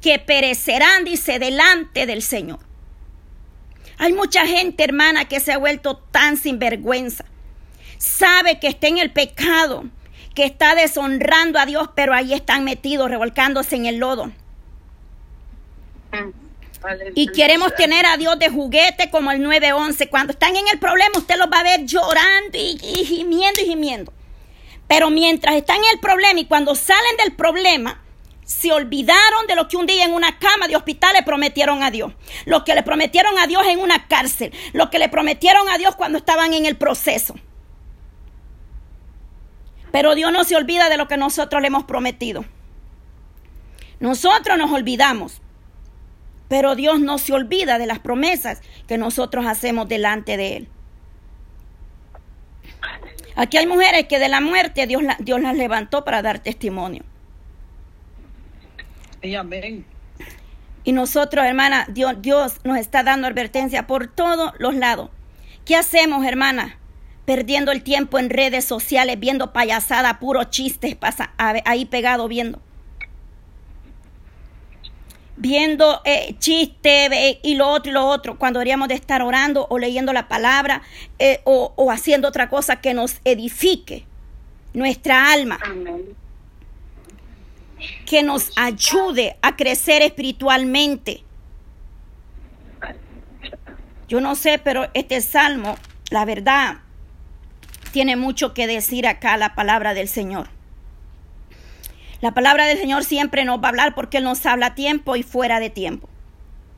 que 0.00 0.18
perecerán, 0.18 1.04
dice, 1.04 1.38
delante 1.38 2.06
del 2.06 2.22
Señor. 2.22 2.60
Hay 3.98 4.12
mucha 4.12 4.46
gente, 4.46 4.84
hermana, 4.84 5.26
que 5.26 5.40
se 5.40 5.52
ha 5.52 5.58
vuelto 5.58 5.96
tan 5.96 6.36
sinvergüenza. 6.36 7.24
Sabe 7.98 8.60
que 8.60 8.68
está 8.68 8.86
en 8.86 8.98
el 8.98 9.10
pecado, 9.10 9.84
que 10.34 10.44
está 10.44 10.76
deshonrando 10.76 11.58
a 11.58 11.66
Dios, 11.66 11.90
pero 11.96 12.14
ahí 12.14 12.32
están 12.32 12.62
metidos, 12.62 13.10
revolcándose 13.10 13.74
en 13.74 13.86
el 13.86 13.96
lodo. 13.96 14.30
Y 17.16 17.26
queremos 17.32 17.74
tener 17.74 18.06
a 18.06 18.16
Dios 18.16 18.38
de 18.38 18.48
juguete 18.48 19.10
como 19.10 19.32
el 19.32 19.42
911. 19.42 20.08
Cuando 20.08 20.32
están 20.32 20.54
en 20.54 20.68
el 20.68 20.78
problema, 20.78 21.18
usted 21.18 21.36
los 21.36 21.48
va 21.48 21.58
a 21.58 21.64
ver 21.64 21.84
llorando 21.84 22.56
y, 22.56 22.78
y 22.80 23.04
gimiendo 23.04 23.60
y 23.60 23.64
gimiendo. 23.64 24.12
Pero 24.86 25.10
mientras 25.10 25.56
están 25.56 25.78
en 25.78 25.90
el 25.92 25.98
problema 25.98 26.38
y 26.38 26.44
cuando 26.44 26.76
salen 26.76 27.16
del 27.18 27.34
problema, 27.34 28.00
se 28.48 28.72
olvidaron 28.72 29.46
de 29.46 29.54
lo 29.54 29.68
que 29.68 29.76
un 29.76 29.84
día 29.84 30.06
en 30.06 30.14
una 30.14 30.38
cama 30.38 30.68
de 30.68 30.74
hospital 30.74 31.12
le 31.12 31.22
prometieron 31.22 31.82
a 31.82 31.90
Dios, 31.90 32.14
lo 32.46 32.64
que 32.64 32.74
le 32.74 32.82
prometieron 32.82 33.38
a 33.38 33.46
Dios 33.46 33.66
en 33.66 33.78
una 33.78 34.08
cárcel, 34.08 34.54
lo 34.72 34.88
que 34.88 34.98
le 34.98 35.10
prometieron 35.10 35.68
a 35.68 35.76
Dios 35.76 35.96
cuando 35.96 36.16
estaban 36.16 36.54
en 36.54 36.64
el 36.64 36.78
proceso. 36.78 37.34
Pero 39.92 40.14
Dios 40.14 40.32
no 40.32 40.44
se 40.44 40.56
olvida 40.56 40.88
de 40.88 40.96
lo 40.96 41.08
que 41.08 41.18
nosotros 41.18 41.60
le 41.60 41.68
hemos 41.68 41.84
prometido. 41.84 42.46
Nosotros 44.00 44.56
nos 44.56 44.72
olvidamos, 44.72 45.42
pero 46.48 46.74
Dios 46.74 47.00
no 47.00 47.18
se 47.18 47.34
olvida 47.34 47.76
de 47.78 47.84
las 47.84 47.98
promesas 47.98 48.62
que 48.86 48.96
nosotros 48.96 49.44
hacemos 49.44 49.90
delante 49.90 50.38
de 50.38 50.56
Él. 50.56 50.68
Aquí 53.36 53.58
hay 53.58 53.66
mujeres 53.66 54.06
que 54.08 54.18
de 54.18 54.30
la 54.30 54.40
muerte 54.40 54.86
Dios, 54.86 55.02
Dios 55.18 55.42
las 55.42 55.54
levantó 55.54 56.02
para 56.02 56.22
dar 56.22 56.38
testimonio. 56.38 57.04
Amén. 59.38 59.84
Y 60.84 60.92
nosotros, 60.92 61.44
hermana, 61.44 61.86
Dios, 61.90 62.14
Dios 62.22 62.60
nos 62.64 62.78
está 62.78 63.02
dando 63.02 63.26
advertencia 63.26 63.86
por 63.86 64.06
todos 64.06 64.52
los 64.58 64.74
lados. 64.74 65.10
¿Qué 65.64 65.76
hacemos, 65.76 66.24
hermana? 66.24 66.78
Perdiendo 67.26 67.72
el 67.72 67.82
tiempo 67.82 68.18
en 68.18 68.30
redes 68.30 68.64
sociales, 68.64 69.20
viendo 69.20 69.52
payasada, 69.52 70.18
puro 70.18 70.44
chistes, 70.44 70.96
pasa, 70.96 71.32
ahí 71.36 71.84
pegado 71.84 72.26
viendo. 72.26 72.62
Viendo 75.36 76.00
eh, 76.04 76.36
chistes 76.38 77.10
y 77.42 77.54
lo 77.54 77.68
otro 77.68 77.90
y 77.90 77.94
lo 77.94 78.06
otro, 78.06 78.38
cuando 78.38 78.58
deberíamos 78.58 78.88
de 78.88 78.94
estar 78.94 79.20
orando 79.20 79.66
o 79.68 79.78
leyendo 79.78 80.12
la 80.14 80.26
palabra 80.26 80.80
eh, 81.18 81.42
o, 81.44 81.74
o 81.76 81.90
haciendo 81.90 82.28
otra 82.28 82.48
cosa 82.48 82.80
que 82.80 82.94
nos 82.94 83.20
edifique 83.24 84.06
nuestra 84.72 85.30
alma. 85.30 85.58
Amén. 85.62 86.16
Que 88.06 88.22
nos 88.22 88.52
ayude 88.56 89.36
a 89.42 89.56
crecer 89.56 90.02
espiritualmente. 90.02 91.22
Yo 94.08 94.20
no 94.20 94.34
sé, 94.34 94.58
pero 94.58 94.88
este 94.94 95.20
salmo, 95.20 95.76
la 96.10 96.24
verdad, 96.24 96.78
tiene 97.92 98.16
mucho 98.16 98.54
que 98.54 98.66
decir 98.66 99.06
acá 99.06 99.36
la 99.36 99.54
palabra 99.54 99.94
del 99.94 100.08
Señor. 100.08 100.48
La 102.20 102.32
palabra 102.32 102.66
del 102.66 102.78
Señor 102.78 103.04
siempre 103.04 103.44
nos 103.44 103.60
va 103.60 103.66
a 103.66 103.68
hablar 103.68 103.94
porque 103.94 104.18
Él 104.18 104.24
nos 104.24 104.44
habla 104.46 104.66
a 104.66 104.74
tiempo 104.74 105.14
y 105.14 105.22
fuera 105.22 105.60
de 105.60 105.70
tiempo. 105.70 106.08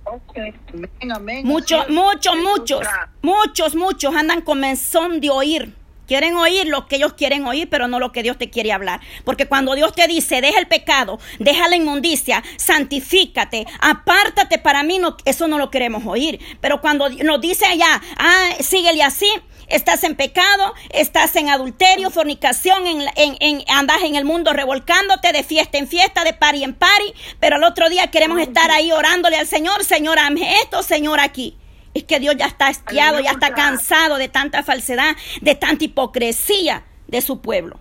Okay. 0.05 0.53
Amén, 0.73 1.13
amén. 1.13 1.47
Muchos, 1.47 1.89
muchos, 1.89 2.37
muchos, 2.37 2.87
muchos, 3.23 3.75
muchos 3.77 4.15
andan 4.15 4.43
con 4.43 4.61
menzón 4.61 5.21
de 5.21 5.31
oír. 5.31 5.75
Quieren 6.11 6.35
oír 6.35 6.67
lo 6.67 6.89
que 6.89 6.97
ellos 6.97 7.13
quieren 7.13 7.47
oír, 7.47 7.69
pero 7.71 7.87
no 7.87 8.01
lo 8.01 8.11
que 8.11 8.25
Dios 8.25 8.37
te 8.37 8.51
quiere 8.51 8.73
hablar. 8.73 9.01
Porque 9.25 9.47
cuando 9.47 9.77
Dios 9.77 9.93
te 9.95 10.09
dice, 10.09 10.41
deja 10.41 10.59
el 10.59 10.67
pecado, 10.67 11.21
deja 11.39 11.69
la 11.69 11.77
inmundicia, 11.77 12.43
santifícate, 12.57 13.65
apártate 13.81 14.59
para 14.59 14.83
mí, 14.83 14.99
no, 14.99 15.17
eso 15.25 15.47
no 15.47 15.57
lo 15.57 15.71
queremos 15.71 16.05
oír. 16.05 16.41
Pero 16.61 16.81
cuando 16.81 17.09
nos 17.09 17.41
dice 17.41 17.65
allá, 17.65 18.03
ah, 18.19 18.49
síguele 18.59 19.05
así, 19.05 19.29
estás 19.69 20.03
en 20.03 20.17
pecado, 20.17 20.75
estás 20.89 21.37
en 21.37 21.49
adulterio, 21.49 22.11
fornicación, 22.11 22.89
en, 22.89 23.03
en, 23.15 23.37
en, 23.39 23.65
andas 23.69 24.03
en 24.03 24.17
el 24.17 24.25
mundo 24.25 24.53
revolcándote 24.53 25.31
de 25.31 25.45
fiesta 25.45 25.79
en 25.79 25.87
fiesta, 25.87 26.25
de 26.25 26.33
pari 26.33 26.65
en 26.65 26.75
pari, 26.75 27.15
pero 27.39 27.55
al 27.55 27.63
otro 27.63 27.89
día 27.89 28.09
queremos 28.09 28.41
estar 28.41 28.73
ahí 28.73 28.91
orándole 28.91 29.37
al 29.37 29.47
Señor, 29.47 29.85
Señor, 29.85 30.19
hazme 30.19 30.57
esto, 30.61 30.83
Señor, 30.83 31.21
aquí. 31.21 31.57
Es 31.95 32.05
que 32.05 32.21
Dios 32.21 32.37
ya 32.39 32.47
está 32.47 32.69
hastiado, 32.69 33.19
ya 33.21 33.33
está 33.33 33.49
cansado 33.55 34.17
de 34.17 34.29
tanta 34.29 34.63
falsedad, 34.63 35.17
de 35.41 35.55
tanta 35.55 35.85
hipocresía 35.85 36.85
de 37.09 37.21
su 37.21 37.41
pueblo. 37.41 37.81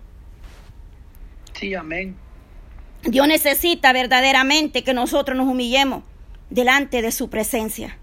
Sí, 1.52 1.74
amén. 1.74 2.16
Dios 3.02 3.26
necesita 3.28 3.92
verdaderamente 3.92 4.82
que 4.82 4.94
nosotros 4.94 5.36
nos 5.38 5.46
humillemos 5.46 6.02
delante 6.50 7.02
de 7.02 7.12
su 7.12 7.30
presencia. 7.30 7.96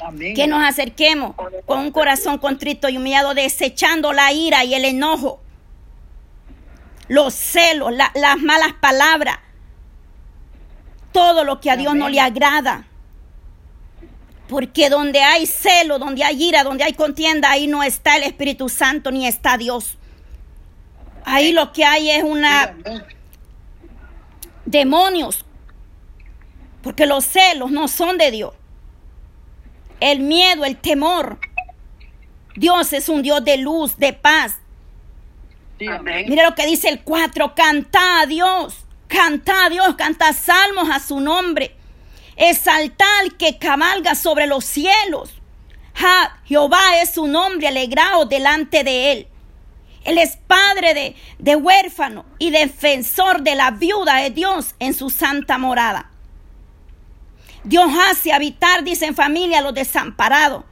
Amén. 0.00 0.34
Que 0.34 0.46
nos 0.46 0.62
acerquemos 0.62 1.34
con 1.66 1.78
un 1.80 1.90
corazón 1.90 2.38
contrito 2.38 2.88
y 2.88 2.96
humillado, 2.96 3.34
desechando 3.34 4.12
la 4.12 4.32
ira 4.32 4.64
y 4.64 4.74
el 4.74 4.84
enojo, 4.84 5.40
los 7.08 7.34
celos, 7.34 7.92
la- 7.92 8.12
las 8.14 8.38
malas 8.38 8.72
palabras, 8.80 9.38
todo 11.12 11.44
lo 11.44 11.60
que 11.60 11.70
a 11.70 11.76
Dios 11.76 11.94
no 11.94 12.08
le 12.08 12.20
agrada. 12.20 12.86
Porque 14.48 14.90
donde 14.90 15.20
hay 15.20 15.46
celo, 15.46 15.98
donde 15.98 16.22
hay 16.22 16.42
ira, 16.42 16.64
donde 16.64 16.84
hay 16.84 16.92
contienda, 16.92 17.50
ahí 17.50 17.66
no 17.66 17.82
está 17.82 18.16
el 18.16 18.24
Espíritu 18.24 18.68
Santo 18.68 19.10
ni 19.10 19.26
está 19.26 19.56
Dios. 19.56 19.96
Ahí 21.24 21.52
lo 21.52 21.72
que 21.72 21.84
hay 21.84 22.10
es 22.10 22.22
una 22.22 22.74
demonios. 24.66 25.44
Porque 26.82 27.06
los 27.06 27.24
celos 27.24 27.70
no 27.70 27.88
son 27.88 28.18
de 28.18 28.30
Dios. 28.30 28.52
El 30.00 30.20
miedo, 30.20 30.64
el 30.66 30.76
temor. 30.76 31.38
Dios 32.56 32.92
es 32.92 33.08
un 33.08 33.22
Dios 33.22 33.42
de 33.44 33.56
luz, 33.56 33.96
de 33.96 34.12
paz. 34.12 34.58
Amén. 35.90 36.26
Mire 36.28 36.44
lo 36.44 36.54
que 36.54 36.66
dice 36.66 36.88
el 36.88 37.02
4, 37.02 37.54
canta 37.54 38.20
a 38.20 38.26
Dios, 38.26 38.76
canta 39.08 39.66
a 39.66 39.70
Dios, 39.70 39.94
canta 39.96 40.32
salmos 40.32 40.88
a 40.90 41.00
su 41.00 41.20
nombre. 41.20 41.74
Exalta 42.36 43.04
al 43.20 43.36
que 43.36 43.58
cabalga 43.58 44.14
sobre 44.14 44.46
los 44.46 44.64
cielos. 44.64 45.34
Jehová 46.44 47.00
es 47.00 47.10
su 47.10 47.26
nombre, 47.26 47.68
alegraos 47.68 48.28
delante 48.28 48.84
de 48.84 49.12
él. 49.12 49.28
Él 50.04 50.18
es 50.18 50.36
padre 50.36 50.92
de, 50.92 51.16
de 51.38 51.56
huérfano 51.56 52.26
y 52.38 52.50
defensor 52.50 53.42
de 53.42 53.54
la 53.54 53.70
viuda 53.70 54.16
de 54.16 54.30
Dios 54.30 54.74
en 54.78 54.92
su 54.92 55.08
santa 55.08 55.56
morada. 55.56 56.10
Dios 57.62 57.90
hace 58.10 58.32
habitar, 58.32 58.84
dice 58.84 59.06
en 59.06 59.14
familia, 59.14 59.62
los 59.62 59.72
desamparados. 59.72 60.64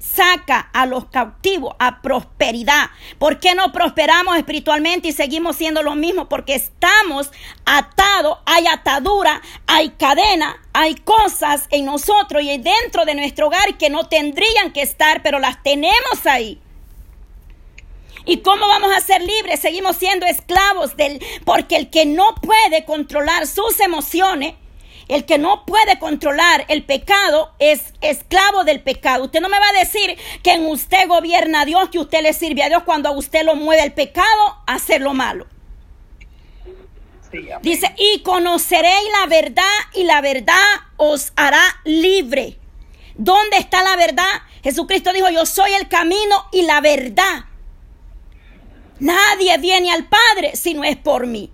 Saca 0.00 0.70
a 0.72 0.86
los 0.86 1.04
cautivos 1.06 1.76
a 1.78 2.00
prosperidad. 2.00 2.88
¿Por 3.18 3.38
qué 3.38 3.54
no 3.54 3.70
prosperamos 3.70 4.38
espiritualmente 4.38 5.08
y 5.08 5.12
seguimos 5.12 5.56
siendo 5.56 5.82
lo 5.82 5.94
mismo? 5.94 6.26
Porque 6.26 6.54
estamos 6.54 7.30
atados, 7.66 8.38
hay 8.46 8.66
atadura, 8.66 9.42
hay 9.66 9.90
cadena, 9.90 10.56
hay 10.72 10.94
cosas 10.94 11.66
en 11.70 11.84
nosotros 11.84 12.42
y 12.42 12.56
dentro 12.56 13.04
de 13.04 13.14
nuestro 13.14 13.48
hogar 13.48 13.76
que 13.76 13.90
no 13.90 14.08
tendrían 14.08 14.72
que 14.72 14.80
estar, 14.80 15.22
pero 15.22 15.38
las 15.38 15.62
tenemos 15.62 16.24
ahí. 16.24 16.58
¿Y 18.24 18.38
cómo 18.38 18.66
vamos 18.68 18.90
a 18.96 19.00
ser 19.00 19.20
libres? 19.20 19.60
Seguimos 19.60 19.96
siendo 19.96 20.24
esclavos 20.24 20.96
del... 20.96 21.22
Porque 21.44 21.76
el 21.76 21.90
que 21.90 22.06
no 22.06 22.34
puede 22.36 22.86
controlar 22.86 23.46
sus 23.46 23.80
emociones, 23.80 24.54
el 25.10 25.24
que 25.24 25.38
no 25.38 25.66
puede 25.66 25.98
controlar 25.98 26.64
el 26.68 26.84
pecado, 26.84 27.52
es 27.58 27.92
esclavo 28.00 28.62
del 28.62 28.80
pecado. 28.80 29.24
Usted 29.24 29.40
no 29.40 29.48
me 29.48 29.58
va 29.58 29.68
a 29.68 29.80
decir 29.80 30.16
que 30.42 30.52
en 30.52 30.66
usted 30.66 31.08
gobierna 31.08 31.62
a 31.62 31.64
Dios, 31.64 31.88
que 31.90 31.98
usted 31.98 32.22
le 32.22 32.32
sirve 32.32 32.62
a 32.62 32.68
Dios 32.68 32.84
cuando 32.84 33.08
a 33.08 33.12
usted 33.12 33.44
lo 33.44 33.56
mueve 33.56 33.82
el 33.82 33.92
pecado 33.92 34.62
a 34.66 34.74
hacer 34.74 35.00
lo 35.00 35.12
malo. 35.12 35.48
Sí. 37.32 37.48
Dice, 37.62 37.92
y 37.98 38.22
conoceréis 38.22 39.08
la 39.20 39.26
verdad 39.26 39.64
y 39.94 40.04
la 40.04 40.20
verdad 40.20 40.54
os 40.96 41.32
hará 41.34 41.62
libre. 41.84 42.58
¿Dónde 43.16 43.56
está 43.58 43.82
la 43.82 43.96
verdad? 43.96 44.42
Jesucristo 44.62 45.12
dijo, 45.12 45.28
yo 45.28 45.44
soy 45.44 45.72
el 45.72 45.88
camino 45.88 46.46
y 46.52 46.62
la 46.62 46.80
verdad. 46.80 47.46
Nadie 49.00 49.58
viene 49.58 49.90
al 49.90 50.08
Padre 50.08 50.54
si 50.54 50.74
no 50.74 50.84
es 50.84 50.96
por 50.96 51.26
mí. 51.26 51.50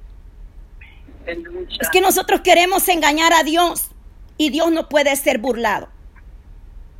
Aleluya. 1.26 1.78
Es 1.80 1.90
que 1.90 2.00
nosotros 2.00 2.40
queremos 2.42 2.88
engañar 2.88 3.32
a 3.32 3.42
Dios 3.42 3.90
y 4.38 4.50
Dios 4.50 4.70
no 4.70 4.88
puede 4.88 5.14
ser 5.16 5.38
burlado. 5.38 5.88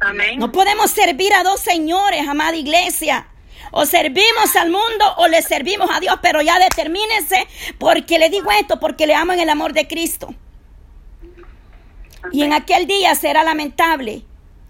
Amén. 0.01 0.39
No 0.39 0.53
podemos 0.53 0.91
servir 0.91 1.33
a 1.33 1.43
dos 1.43 1.61
señores, 1.61 2.27
amada 2.29 2.57
iglesia. 2.57 3.29
O 3.73 3.85
servimos 3.85 4.55
al 4.57 4.71
mundo 4.71 5.05
o 5.17 5.29
le 5.29 5.43
servimos 5.43 5.91
a 5.93 6.01
Dios, 6.01 6.19
pero 6.23 6.41
ya 6.41 6.59
determínense 6.59 7.47
porque 7.79 8.19
le 8.19 8.31
digo 8.31 8.51
esto, 8.53 8.79
porque 8.79 9.07
le 9.07 9.15
amo 9.15 9.33
en 9.33 9.41
el 9.41 9.49
amor 9.49 9.73
de 9.73 9.89
Cristo. 9.89 10.35
Y 12.33 12.43
en 12.43 12.53
aquel 12.53 12.87
día 12.87 13.15
será 13.15 13.43
lamentable, 13.43 14.23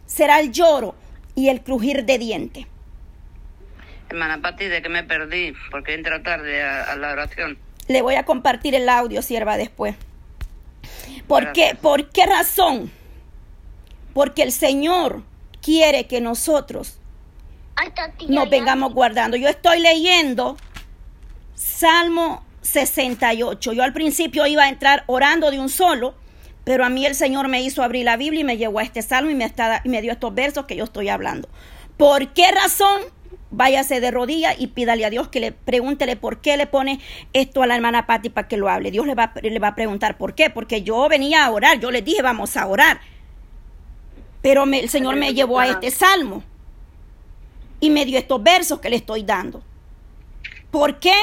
será 0.07 0.41
el 0.41 0.53
lloro 0.53 0.95
y 1.35 1.49
el 1.49 1.63
crujir 1.63 2.05
de 2.05 2.19
diente. 2.19 2.67
Hermana 4.09 4.41
Pati, 4.41 4.67
¿de 4.67 4.83
qué 4.83 4.89
me 4.89 5.03
perdí? 5.03 5.53
Porque 5.71 5.95
entro 5.95 6.23
tarde 6.23 6.63
a, 6.63 6.93
a 6.93 6.97
la 6.97 7.13
oración. 7.13 7.59
Le 7.89 8.03
voy 8.03 8.15
a 8.15 8.25
compartir 8.25 8.75
el 8.75 8.89
audio, 8.89 9.23
sierva, 9.23 9.57
después. 9.57 9.95
¿Por 11.27 11.53
qué. 11.53 11.77
¿Por 11.81 12.11
qué 12.11 12.27
razón? 12.27 12.91
Porque 14.13 14.43
el 14.43 14.53
Señor 14.53 15.23
quiere 15.61 16.07
que 16.07 16.21
nosotros 16.21 16.99
nos 18.29 18.49
vengamos 18.49 18.95
guardando. 18.95 19.37
Yo 19.37 19.49
estoy 19.49 19.81
leyendo 19.81 20.57
Salmo 21.55 22.45
68. 22.63 23.73
Yo 23.73 23.83
al 23.83 23.93
principio 23.93 24.47
iba 24.47 24.65
a 24.65 24.69
entrar 24.69 25.05
orando 25.07 25.51
de 25.51 25.59
un 25.59 25.69
solo, 25.69 26.15
pero 26.65 26.85
a 26.85 26.89
mí 26.89 27.05
el 27.07 27.15
Señor 27.15 27.49
me 27.49 27.63
hizo 27.63 27.83
abrir 27.83 28.05
la 28.05 28.17
Biblia 28.17 28.41
y 28.41 28.45
me 28.45 28.57
llevó 28.57 28.79
a 28.79 28.83
este 28.83 29.03
salmo 29.03 29.31
y 29.31 29.35
me, 29.35 29.45
está, 29.45 29.83
y 29.85 29.89
me 29.89 30.03
dio 30.03 30.13
estos 30.13 30.35
versos 30.35 30.67
que 30.67 30.77
yo 30.77 30.85
estoy 30.85 31.09
hablando. 31.09 31.49
¿Por 31.97 32.33
qué 32.33 32.51
razón? 32.53 33.03
Váyase 33.51 34.01
de 34.01 34.11
rodillas 34.11 34.57
y 34.59 34.69
pídale 34.69 35.05
a 35.05 35.11
Dios 35.11 35.29
que 35.29 35.41
le 35.41 35.53
pregúntele 35.53 36.17
por 36.17 36.41
qué 36.41 36.57
le 36.57 36.67
pone 36.67 37.01
esto 37.33 37.63
a 37.63 37.67
la 37.67 37.77
hermana 37.77 38.07
Patti 38.07 38.29
para 38.29 38.49
que 38.49 38.57
lo 38.57 38.69
hable. 38.69 38.91
Dios 38.91 39.07
le 39.07 39.15
va, 39.15 39.33
le 39.41 39.59
va 39.59 39.69
a 39.69 39.75
preguntar 39.75 40.19
por 40.19 40.35
qué, 40.35 40.51
porque 40.51 40.83
yo 40.83 41.09
venía 41.09 41.45
a 41.45 41.51
orar, 41.51 41.79
yo 41.79 41.91
le 41.91 42.03
dije 42.03 42.23
vamos 42.23 42.57
a 42.57 42.67
orar. 42.67 43.01
Pero 44.43 44.65
el 44.65 44.89
Señor 44.89 45.17
me 45.17 45.35
llevó 45.35 45.61
a 45.61 45.69
este 45.69 45.91
salmo 45.91 46.43
y 47.81 47.91
me 47.91 48.05
dio 48.05 48.19
estos 48.19 48.43
versos 48.43 48.81
que 48.81 48.91
le 48.91 48.97
estoy 48.97 49.23
dando. 49.23 49.63
¿Por 50.71 50.99
qué? 50.99 51.15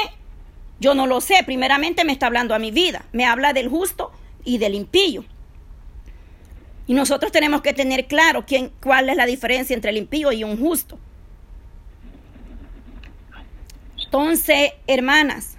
Yo 0.80 0.94
no 0.94 1.06
lo 1.06 1.20
sé. 1.20 1.42
Primeramente 1.44 2.04
me 2.04 2.12
está 2.12 2.26
hablando 2.26 2.54
a 2.54 2.58
mi 2.58 2.70
vida. 2.70 3.04
Me 3.12 3.24
habla 3.24 3.52
del 3.52 3.68
justo 3.68 4.12
y 4.44 4.58
del 4.58 4.74
impío. 4.74 5.24
Y 6.86 6.94
nosotros 6.94 7.32
tenemos 7.32 7.62
que 7.62 7.72
tener 7.72 8.06
claro 8.06 8.44
quién, 8.46 8.70
cuál 8.82 9.08
es 9.08 9.16
la 9.16 9.26
diferencia 9.26 9.74
entre 9.74 9.90
el 9.90 9.96
impío 9.96 10.32
y 10.32 10.44
un 10.44 10.58
justo. 10.58 10.98
Entonces, 14.16 14.70
hermanas, 14.86 15.56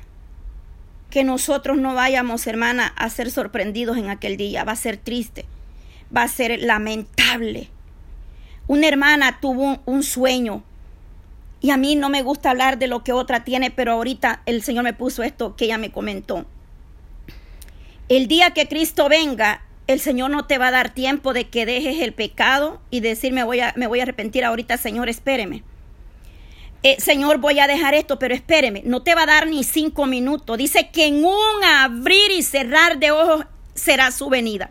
que 1.10 1.26
nosotros 1.26 1.78
no 1.78 1.94
vayamos, 1.94 2.48
hermana, 2.48 2.88
a 2.96 3.10
ser 3.10 3.30
sorprendidos 3.30 3.98
en 3.98 4.10
aquel 4.10 4.38
día. 4.38 4.64
Va 4.64 4.72
a 4.72 4.78
ser 4.78 4.96
triste, 4.96 5.44
va 6.16 6.24
a 6.24 6.30
ser 6.30 6.62
lamentable. 6.62 7.68
Una 8.68 8.88
hermana 8.88 9.40
tuvo 9.42 9.82
un, 9.86 10.04
sueño 10.04 10.64
y 11.60 11.72
a 11.72 11.76
mí 11.76 11.98
no 11.98 12.08
me 12.08 12.22
gusta 12.22 12.52
hablar 12.52 12.80
de 12.80 12.88
lo 12.88 13.04
que 13.04 13.12
otra 13.12 13.44
tiene, 13.44 13.72
pero 13.72 13.92
ahorita 13.92 14.42
el 14.46 14.64
Señor 14.64 14.86
me 14.86 14.94
puso 14.94 15.22
esto 15.22 15.58
que 15.58 15.66
ella 15.66 15.78
me 15.78 15.92
comentó. 15.92 16.46
El 18.08 18.30
día 18.30 18.52
que 18.52 18.70
Cristo 18.70 19.10
venga, 19.10 19.64
el 19.88 20.00
Señor 20.00 20.32
no 20.32 20.46
te 20.46 20.60
va 20.60 20.70
a 20.70 20.72
dar 20.72 20.94
tiempo 20.94 21.34
de 21.34 21.50
que 21.50 21.66
dejes 21.66 22.00
el 22.00 22.14
pecado 22.14 22.80
y 22.90 23.02
decir 23.02 23.34
me 23.34 23.44
voy 23.44 23.60
a, 23.60 23.74
me 23.76 23.88
voy 23.88 24.00
a 24.00 24.04
arrepentir 24.04 24.46
ahorita, 24.46 24.78
Señor, 24.78 25.10
espéreme. 25.10 25.64
Eh, 26.88 26.98
Señor, 27.00 27.39
voy 27.39 27.60
a 27.60 27.65
dejar 27.65 27.96
esto, 27.96 28.20
pero 28.20 28.36
espéreme, 28.36 28.84
no 28.86 29.01
te 29.01 29.15
va 29.15 29.24
a 29.24 29.25
dar 29.25 29.48
ni 29.48 29.63
cinco 29.63 30.06
minutos. 30.06 30.56
Dice 30.56 30.92
que 30.94 31.08
en 31.08 31.25
un 31.25 31.63
abrir 31.63 32.29
y 32.29 32.44
cerrar 32.44 33.00
de 33.00 33.10
ojos 33.10 33.44
será 33.74 34.12
su 34.12 34.29
venida. 34.29 34.70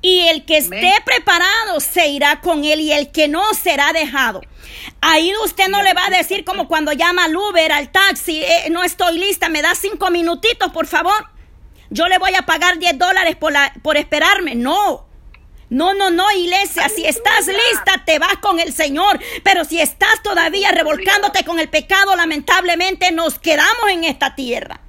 Y 0.00 0.20
el 0.28 0.44
que 0.44 0.58
Amén. 0.58 0.74
esté 0.84 1.02
preparado 1.04 1.80
se 1.80 2.06
irá 2.06 2.40
con 2.40 2.62
él 2.62 2.80
y 2.80 2.92
el 2.92 3.10
que 3.10 3.26
no 3.26 3.42
será 3.52 3.92
dejado. 3.92 4.42
Ahí 5.00 5.32
usted 5.44 5.66
no 5.66 5.82
le 5.82 5.92
va 5.92 6.06
a 6.06 6.10
decir 6.10 6.44
como 6.44 6.68
cuando 6.68 6.92
llama 6.92 7.24
al 7.24 7.34
Uber, 7.36 7.72
al 7.72 7.90
taxi, 7.90 8.44
"Eh, 8.44 8.70
no 8.70 8.84
estoy 8.84 9.18
lista, 9.18 9.48
me 9.48 9.60
da 9.60 9.74
cinco 9.74 10.08
minutitos, 10.12 10.70
por 10.70 10.86
favor. 10.86 11.30
Yo 11.90 12.06
le 12.06 12.18
voy 12.18 12.32
a 12.36 12.42
pagar 12.42 12.78
10 12.78 12.96
dólares 12.96 13.34
por, 13.34 13.50
la, 13.50 13.72
por 13.82 13.96
esperarme. 13.96 14.54
No. 14.54 15.09
No, 15.70 15.94
no, 15.94 16.10
no, 16.10 16.30
iglesia. 16.32 16.88
Si 16.88 17.04
estás 17.06 17.46
lista, 17.46 18.02
te 18.04 18.18
vas 18.18 18.36
con 18.38 18.58
el 18.58 18.72
Señor. 18.72 19.18
Pero 19.44 19.64
si 19.64 19.80
estás 19.80 20.22
todavía 20.22 20.72
revolcándote 20.72 21.44
con 21.44 21.58
el 21.60 21.68
pecado, 21.68 22.16
lamentablemente 22.16 23.12
nos 23.12 23.38
quedamos 23.38 23.88
en 23.90 24.04
esta 24.04 24.34
tierra. 24.34 24.80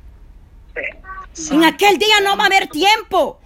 En 1.51 1.63
aquel 1.63 1.97
día 1.97 2.15
no 2.23 2.35
va 2.35 2.43
a 2.43 2.47
haber 2.47 2.67
tiempo. 2.67 3.39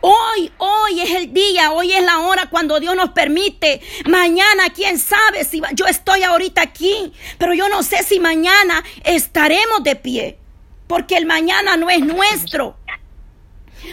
Hoy, 0.00 0.52
hoy 0.58 1.00
es 1.00 1.10
el 1.12 1.32
día, 1.32 1.72
hoy 1.72 1.92
es 1.92 2.02
la 2.04 2.18
hora 2.20 2.50
cuando 2.50 2.78
Dios 2.80 2.94
nos 2.94 3.10
permite. 3.10 3.80
Mañana, 4.06 4.64
quién 4.74 4.98
sabe 4.98 5.44
si 5.44 5.60
va- 5.60 5.70
yo 5.72 5.86
estoy 5.86 6.22
ahorita 6.24 6.60
aquí, 6.60 7.12
pero 7.38 7.54
yo 7.54 7.68
no 7.70 7.82
sé 7.82 8.02
si 8.02 8.20
mañana 8.20 8.84
estaremos 9.04 9.82
de 9.82 9.96
pie, 9.96 10.38
porque 10.86 11.16
el 11.16 11.24
mañana 11.24 11.78
no 11.78 11.88
es 11.88 12.00
nuestro. 12.00 12.76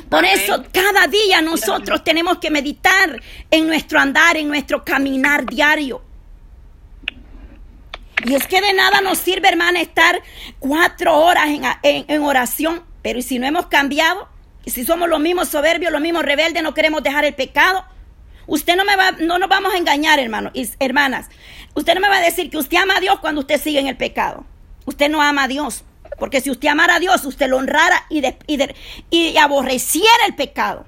Por 0.09 0.25
eso 0.25 0.63
cada 0.73 1.07
día 1.07 1.41
nosotros 1.41 2.03
tenemos 2.03 2.37
que 2.39 2.49
meditar 2.51 3.21
en 3.49 3.67
nuestro 3.67 3.99
andar, 3.99 4.37
en 4.37 4.47
nuestro 4.47 4.83
caminar 4.83 5.45
diario. 5.45 6.01
Y 8.23 8.35
es 8.35 8.45
que 8.45 8.61
de 8.61 8.73
nada 8.73 9.01
nos 9.01 9.17
sirve, 9.17 9.47
hermana, 9.49 9.81
estar 9.81 10.21
cuatro 10.59 11.17
horas 11.17 11.47
en, 11.47 11.63
en- 11.83 12.05
en 12.07 12.21
oración. 12.23 12.83
Pero 13.01 13.17
¿y 13.19 13.23
si 13.23 13.39
no 13.39 13.47
hemos 13.47 13.65
cambiado? 13.67 14.27
¿Y 14.63 14.69
si 14.71 14.85
somos 14.85 15.09
los 15.09 15.19
mismos 15.19 15.49
soberbios, 15.49 15.91
los 15.91 16.01
mismos 16.01 16.23
rebeldes, 16.23 16.61
no 16.61 16.73
queremos 16.75 17.01
dejar 17.01 17.25
el 17.25 17.33
pecado? 17.33 17.83
Usted 18.45 18.75
no 18.75 18.85
me 18.85 18.95
va, 18.95 19.11
no 19.13 19.39
nos 19.39 19.49
vamos 19.49 19.73
a 19.73 19.77
engañar, 19.77 20.19
hermano 20.19 20.51
y 20.53 20.69
hermanas. 20.79 21.29
Usted 21.73 21.95
no 21.95 22.01
me 22.01 22.09
va 22.09 22.17
a 22.17 22.21
decir 22.21 22.49
que 22.51 22.57
usted 22.57 22.77
ama 22.77 22.97
a 22.97 22.99
Dios 22.99 23.19
cuando 23.19 23.41
usted 23.41 23.59
sigue 23.59 23.79
en 23.79 23.87
el 23.87 23.97
pecado. 23.97 24.45
Usted 24.85 25.09
no 25.09 25.21
ama 25.21 25.45
a 25.45 25.47
Dios. 25.47 25.83
Porque 26.19 26.41
si 26.41 26.51
usted 26.51 26.67
amara 26.69 26.95
a 26.95 26.99
Dios, 26.99 27.23
usted 27.25 27.47
lo 27.49 27.57
honrara 27.57 28.05
y, 28.09 28.21
de- 28.21 28.37
y 28.47 28.57
de- 28.57 28.75
y 29.09 29.37
aborreciera 29.37 30.25
el 30.27 30.35
pecado. 30.35 30.85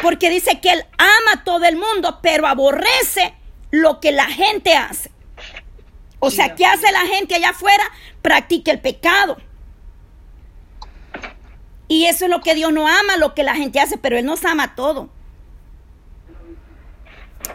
Porque 0.00 0.30
dice 0.30 0.60
que 0.60 0.72
Él 0.72 0.84
ama 0.96 1.40
a 1.40 1.44
todo 1.44 1.64
el 1.64 1.76
mundo, 1.76 2.18
pero 2.22 2.46
aborrece 2.46 3.34
lo 3.70 4.00
que 4.00 4.12
la 4.12 4.26
gente 4.26 4.74
hace. 4.74 5.10
O 6.20 6.30
sea, 6.30 6.54
¿qué 6.54 6.66
hace 6.66 6.90
la 6.92 7.06
gente 7.06 7.34
allá 7.36 7.50
afuera? 7.50 7.84
Practica 8.22 8.72
el 8.72 8.80
pecado. 8.80 9.36
Y 11.86 12.04
eso 12.06 12.24
es 12.24 12.30
lo 12.30 12.40
que 12.40 12.54
Dios 12.54 12.72
no 12.72 12.86
ama, 12.86 13.16
lo 13.18 13.34
que 13.34 13.42
la 13.42 13.54
gente 13.54 13.80
hace, 13.80 13.96
pero 13.98 14.18
Él 14.18 14.24
nos 14.26 14.44
ama 14.44 14.74
todo. 14.74 15.08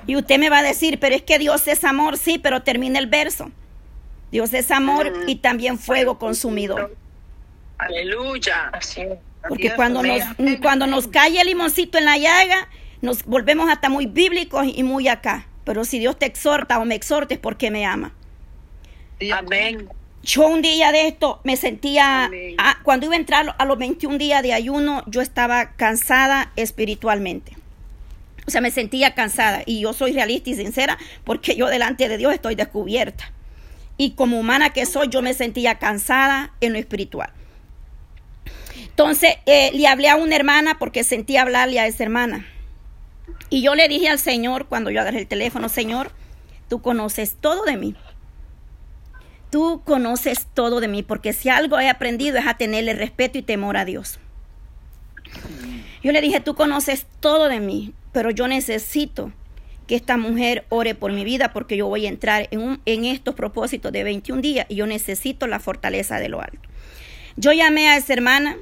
Y 0.08 0.16
usted 0.16 0.40
me 0.40 0.50
va 0.50 0.60
a 0.60 0.64
decir, 0.64 1.00
pero 1.00 1.16
es 1.16 1.22
que 1.22 1.38
Dios 1.40 1.68
es 1.68 1.84
amor, 1.84 2.18
sí, 2.18 2.40
pero 2.40 2.64
termina 2.64 3.00
el 3.00 3.08
verso. 3.08 3.52
Dios 4.34 4.52
es 4.56 4.72
amor 4.72 5.14
y 5.28 5.36
también 5.36 5.78
fuego 5.78 6.18
consumidor. 6.18 6.98
Aleluya. 7.78 8.70
Así. 8.74 9.04
Porque 9.48 9.76
cuando 9.76 10.02
nos, 10.02 10.22
amén. 10.24 10.60
cuando 10.60 10.88
nos 10.88 11.08
cae 11.08 11.40
el 11.40 11.46
limoncito 11.46 12.00
en 12.00 12.06
la 12.06 12.18
llaga, 12.18 12.68
nos 13.02 13.26
volvemos 13.26 13.70
hasta 13.70 13.90
muy 13.90 14.08
bíblicos 14.08 14.66
y 14.74 14.82
muy 14.82 15.08
acá. 15.08 15.46
Pero 15.66 15.86
si 15.86 16.00
Dios 16.00 16.18
te 16.18 16.26
exhorta 16.26 16.80
o 16.80 16.86
me 16.86 16.96
exhorta 16.96 17.36
es 17.36 17.40
porque 17.40 17.70
me 17.70 17.86
ama. 17.86 18.12
Amén. 19.32 19.88
Yo 20.24 20.48
un 20.48 20.64
día 20.64 20.92
de 20.92 21.10
esto 21.10 21.40
me 21.44 21.56
sentía, 21.56 22.32
ah, 22.58 22.78
cuando 22.82 23.06
iba 23.06 23.14
a 23.14 23.20
entrar 23.20 23.56
a 23.56 23.66
los 23.66 23.78
21 23.78 24.18
días 24.18 24.42
de 24.42 24.54
ayuno, 24.54 25.04
yo 25.06 25.22
estaba 25.22 25.74
cansada 25.76 26.52
espiritualmente. 26.56 27.56
O 28.48 28.50
sea, 28.50 28.62
me 28.62 28.72
sentía 28.72 29.14
cansada 29.14 29.62
y 29.68 29.82
yo 29.82 29.94
soy 29.94 30.14
realista 30.14 30.50
y 30.50 30.56
sincera 30.56 30.98
porque 31.24 31.56
yo 31.56 31.68
delante 31.68 32.10
de 32.10 32.18
Dios 32.18 32.34
estoy 32.34 32.56
descubierta. 32.56 33.32
Y 33.98 34.12
como 34.12 34.40
humana 34.40 34.72
que 34.72 34.86
soy, 34.86 35.10
yo 35.10 35.22
me 35.22 35.34
sentía 35.34 35.80
cansada 35.80 36.54
en 36.62 36.74
lo 36.74 36.80
espiritual. 36.80 37.32
Entonces, 38.76 39.36
eh, 39.46 39.72
le 39.74 39.88
hablé 39.88 40.10
a 40.10 40.16
una 40.16 40.36
hermana 40.36 40.78
porque 40.78 41.04
sentía 41.04 41.42
hablarle 41.42 41.80
a 41.80 41.88
esa 41.88 42.04
hermana. 42.04 42.46
Y 43.50 43.62
yo 43.62 43.76
le 43.76 43.88
dije 43.88 44.10
al 44.10 44.20
Señor, 44.20 44.68
cuando 44.68 44.90
yo 44.90 45.02
agarré 45.02 45.20
el 45.20 45.28
teléfono, 45.28 45.70
Señor, 45.70 46.12
tú 46.70 46.82
conoces 46.82 47.38
todo 47.40 47.66
de 47.66 47.78
mí. 47.78 47.96
Tú 49.52 49.84
conoces 49.86 50.48
todo 50.54 50.80
de 50.80 50.88
mí, 50.88 51.04
porque 51.04 51.34
si 51.34 51.50
algo 51.50 51.80
he 51.80 51.90
aprendido 51.90 52.40
es 52.40 52.48
a 52.48 52.56
tenerle 52.56 52.94
respeto 52.94 53.38
y 53.38 53.44
temor 53.44 53.78
a 53.78 53.86
Dios. 53.86 54.20
Yo 56.02 56.12
le 56.12 56.22
dije, 56.22 56.40
tú 56.40 56.56
conoces 56.56 57.06
todo 57.20 57.48
de 57.48 57.60
mí, 57.60 57.94
pero 58.12 58.32
yo 58.32 58.48
necesito 58.48 59.32
que 59.88 59.96
esta 59.96 60.18
mujer 60.18 60.66
ore 60.70 60.96
por 60.96 61.12
mi 61.12 61.24
vida 61.24 61.52
porque 61.54 61.78
yo 61.78 61.88
voy 61.88 62.06
a 62.06 62.10
entrar 62.10 62.48
en, 62.52 63.06
estos 63.06 63.36
propósitos 63.36 63.92
de 63.92 64.04
21 64.04 64.42
días 64.42 64.66
y 64.70 64.76
yo 64.76 64.88
necesito 64.88 65.48
la 65.48 65.60
fortaleza 65.60 66.20
de 66.20 66.30
lo 66.30 66.42
alto. 66.42 66.70
Yo 67.36 67.52
llamé 67.52 67.90
a 67.90 67.98
esa 67.98 68.14
hermana. 68.14 68.58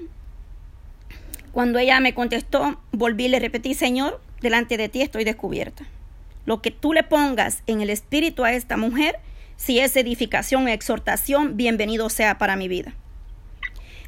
Cuando 1.52 1.80
ella 1.80 2.00
me 2.00 2.14
contestó, 2.14 2.80
volví 2.92 3.26
y 3.26 3.30
le 3.30 3.40
repetí, 3.40 3.74
Señor, 3.74 4.22
delante 4.42 4.78
de 4.78 4.90
ti 4.90 5.02
estoy 5.02 5.26
descubierta. 5.26 5.86
Lo 6.46 6.62
que 6.62 6.72
tú 6.72 6.94
le 6.94 7.04
pongas 7.04 7.62
en 7.68 7.82
el 7.82 7.90
espíritu 7.90 8.46
a 8.46 8.54
esta 8.54 8.78
mujer, 8.78 9.20
si 9.58 9.80
es 9.80 9.96
edificación, 9.96 10.68
exhortación, 10.70 11.58
bienvenido 11.58 12.10
sea 12.10 12.38
para 12.38 12.56
mi 12.56 12.68
vida. 12.68 12.94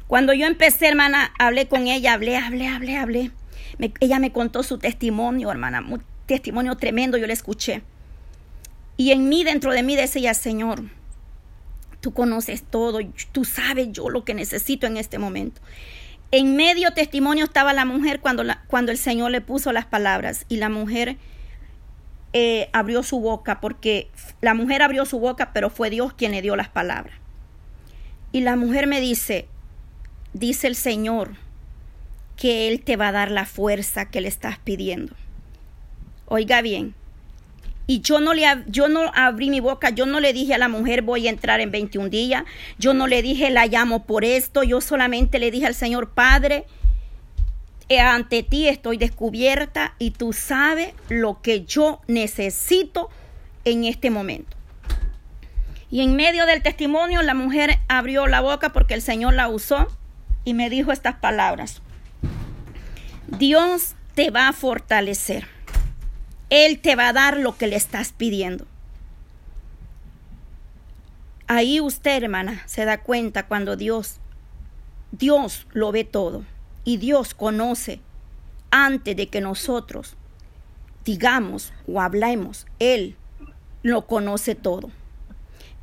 Cuando 0.06 0.32
yo 0.32 0.46
empecé, 0.46 0.88
hermana, 0.88 1.32
hablé 1.38 1.68
con 1.68 1.86
ella, 1.86 2.14
hablé, 2.14 2.36
hablé, 2.36 2.68
hablé, 2.68 2.96
hablé. 2.96 3.30
Ella 4.00 4.18
me 4.18 4.32
contó 4.32 4.62
su 4.62 4.78
testimonio, 4.78 5.50
hermana, 5.50 5.80
testimonio 6.26 6.76
tremendo, 6.76 7.16
yo 7.16 7.26
le 7.26 7.32
escuché. 7.32 7.82
Y 8.96 9.10
en 9.10 9.28
mí, 9.28 9.44
dentro 9.44 9.72
de 9.72 9.82
mí, 9.82 9.96
decía, 9.96 10.34
Señor, 10.34 10.84
tú 12.00 12.12
conoces 12.12 12.62
todo, 12.62 13.00
tú 13.32 13.44
sabes 13.44 13.88
yo 13.90 14.10
lo 14.10 14.24
que 14.24 14.34
necesito 14.34 14.86
en 14.86 14.96
este 14.96 15.18
momento. 15.18 15.60
En 16.30 16.56
medio 16.56 16.92
testimonio 16.92 17.44
estaba 17.44 17.72
la 17.72 17.84
mujer 17.84 18.20
cuando, 18.20 18.44
cuando 18.66 18.92
el 18.92 18.98
Señor 18.98 19.30
le 19.30 19.40
puso 19.40 19.72
las 19.72 19.86
palabras 19.86 20.46
y 20.48 20.56
la 20.56 20.68
mujer 20.68 21.16
eh, 22.32 22.68
abrió 22.72 23.04
su 23.04 23.20
boca 23.20 23.60
porque 23.60 24.10
la 24.40 24.54
mujer 24.54 24.82
abrió 24.82 25.06
su 25.06 25.20
boca, 25.20 25.52
pero 25.52 25.70
fue 25.70 25.90
Dios 25.90 26.12
quien 26.12 26.32
le 26.32 26.42
dio 26.42 26.56
las 26.56 26.68
palabras. 26.68 27.16
Y 28.32 28.40
la 28.40 28.56
mujer 28.56 28.88
me 28.88 29.00
dice, 29.00 29.46
dice 30.32 30.66
el 30.66 30.74
Señor 30.74 31.36
que 32.36 32.68
Él 32.68 32.82
te 32.82 32.96
va 32.96 33.08
a 33.08 33.12
dar 33.12 33.30
la 33.30 33.46
fuerza 33.46 34.10
que 34.10 34.20
le 34.20 34.26
estás 34.26 34.58
pidiendo. 34.58 35.14
Oiga 36.26 36.62
bien, 36.62 36.94
y 37.86 38.00
yo 38.00 38.20
no 38.20 38.32
le 38.32 38.44
yo 38.66 38.88
no 38.88 39.10
abrí 39.14 39.50
mi 39.50 39.60
boca, 39.60 39.90
yo 39.90 40.06
no 40.06 40.20
le 40.20 40.32
dije 40.32 40.54
a 40.54 40.58
la 40.58 40.68
mujer 40.68 41.02
voy 41.02 41.26
a 41.26 41.30
entrar 41.30 41.60
en 41.60 41.70
21 41.70 42.08
días, 42.08 42.44
yo 42.78 42.94
no 42.94 43.06
le 43.06 43.20
dije 43.22 43.50
la 43.50 43.66
llamo 43.66 44.04
por 44.04 44.24
esto, 44.24 44.62
yo 44.62 44.80
solamente 44.80 45.38
le 45.38 45.50
dije 45.50 45.66
al 45.66 45.74
Señor 45.74 46.10
Padre, 46.10 46.64
eh, 47.90 48.00
ante 48.00 48.42
ti 48.42 48.68
estoy 48.68 48.96
descubierta 48.96 49.94
y 49.98 50.12
tú 50.12 50.32
sabes 50.32 50.94
lo 51.08 51.42
que 51.42 51.64
yo 51.64 52.00
necesito 52.06 53.10
en 53.66 53.84
este 53.84 54.10
momento. 54.10 54.56
Y 55.90 56.00
en 56.00 56.16
medio 56.16 56.46
del 56.46 56.62
testimonio 56.62 57.22
la 57.22 57.34
mujer 57.34 57.78
abrió 57.88 58.26
la 58.26 58.40
boca 58.40 58.72
porque 58.72 58.94
el 58.94 59.02
Señor 59.02 59.34
la 59.34 59.48
usó 59.48 59.86
y 60.44 60.54
me 60.54 60.70
dijo 60.70 60.90
estas 60.90 61.16
palabras. 61.16 61.82
Dios 63.26 63.94
te 64.14 64.30
va 64.30 64.48
a 64.48 64.52
fortalecer. 64.52 65.53
Él 66.50 66.80
te 66.80 66.96
va 66.96 67.08
a 67.08 67.12
dar 67.12 67.38
lo 67.38 67.56
que 67.56 67.66
le 67.66 67.76
estás 67.76 68.12
pidiendo. 68.12 68.66
Ahí 71.46 71.80
usted, 71.80 72.22
hermana, 72.22 72.62
se 72.66 72.84
da 72.84 73.02
cuenta 73.02 73.46
cuando 73.46 73.76
Dios, 73.76 74.18
Dios 75.12 75.66
lo 75.72 75.92
ve 75.92 76.04
todo 76.04 76.44
y 76.84 76.96
Dios 76.96 77.34
conoce 77.34 78.00
antes 78.70 79.16
de 79.16 79.28
que 79.28 79.40
nosotros 79.40 80.16
digamos 81.04 81.72
o 81.86 82.00
hablemos. 82.00 82.66
Él 82.78 83.16
lo 83.82 84.06
conoce 84.06 84.54
todo. 84.54 84.90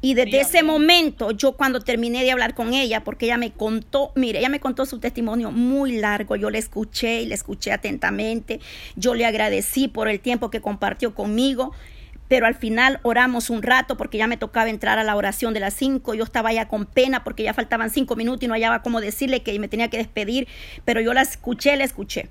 Y 0.03 0.15
desde 0.15 0.41
ese 0.41 0.63
momento, 0.63 1.29
yo 1.29 1.51
cuando 1.51 1.79
terminé 1.79 2.23
de 2.23 2.31
hablar 2.31 2.55
con 2.55 2.73
ella, 2.73 3.03
porque 3.03 3.27
ella 3.27 3.37
me 3.37 3.51
contó, 3.51 4.11
mire, 4.15 4.39
ella 4.39 4.49
me 4.49 4.59
contó 4.59 4.87
su 4.87 4.99
testimonio 4.99 5.51
muy 5.51 5.91
largo, 5.97 6.35
yo 6.35 6.49
le 6.49 6.57
escuché 6.57 7.21
y 7.21 7.27
le 7.27 7.35
escuché 7.35 7.71
atentamente, 7.71 8.59
yo 8.95 9.13
le 9.13 9.27
agradecí 9.27 9.87
por 9.87 10.07
el 10.07 10.19
tiempo 10.19 10.49
que 10.49 10.59
compartió 10.59 11.13
conmigo, 11.13 11.71
pero 12.27 12.47
al 12.47 12.55
final 12.55 12.99
oramos 13.03 13.51
un 13.51 13.61
rato 13.61 13.95
porque 13.95 14.17
ya 14.17 14.25
me 14.25 14.37
tocaba 14.37 14.71
entrar 14.71 14.97
a 14.97 15.03
la 15.03 15.15
oración 15.15 15.53
de 15.53 15.59
las 15.59 15.75
cinco, 15.75 16.15
yo 16.15 16.23
estaba 16.23 16.51
ya 16.51 16.67
con 16.67 16.87
pena 16.87 17.23
porque 17.23 17.43
ya 17.43 17.53
faltaban 17.53 17.91
cinco 17.91 18.15
minutos 18.15 18.41
y 18.41 18.47
no 18.47 18.55
hallaba 18.55 18.81
cómo 18.81 19.01
decirle 19.01 19.43
que 19.43 19.59
me 19.59 19.67
tenía 19.67 19.89
que 19.89 19.97
despedir, 19.97 20.47
pero 20.83 20.99
yo 21.01 21.13
la 21.13 21.21
escuché, 21.21 21.75
la 21.75 21.83
escuché. 21.83 22.27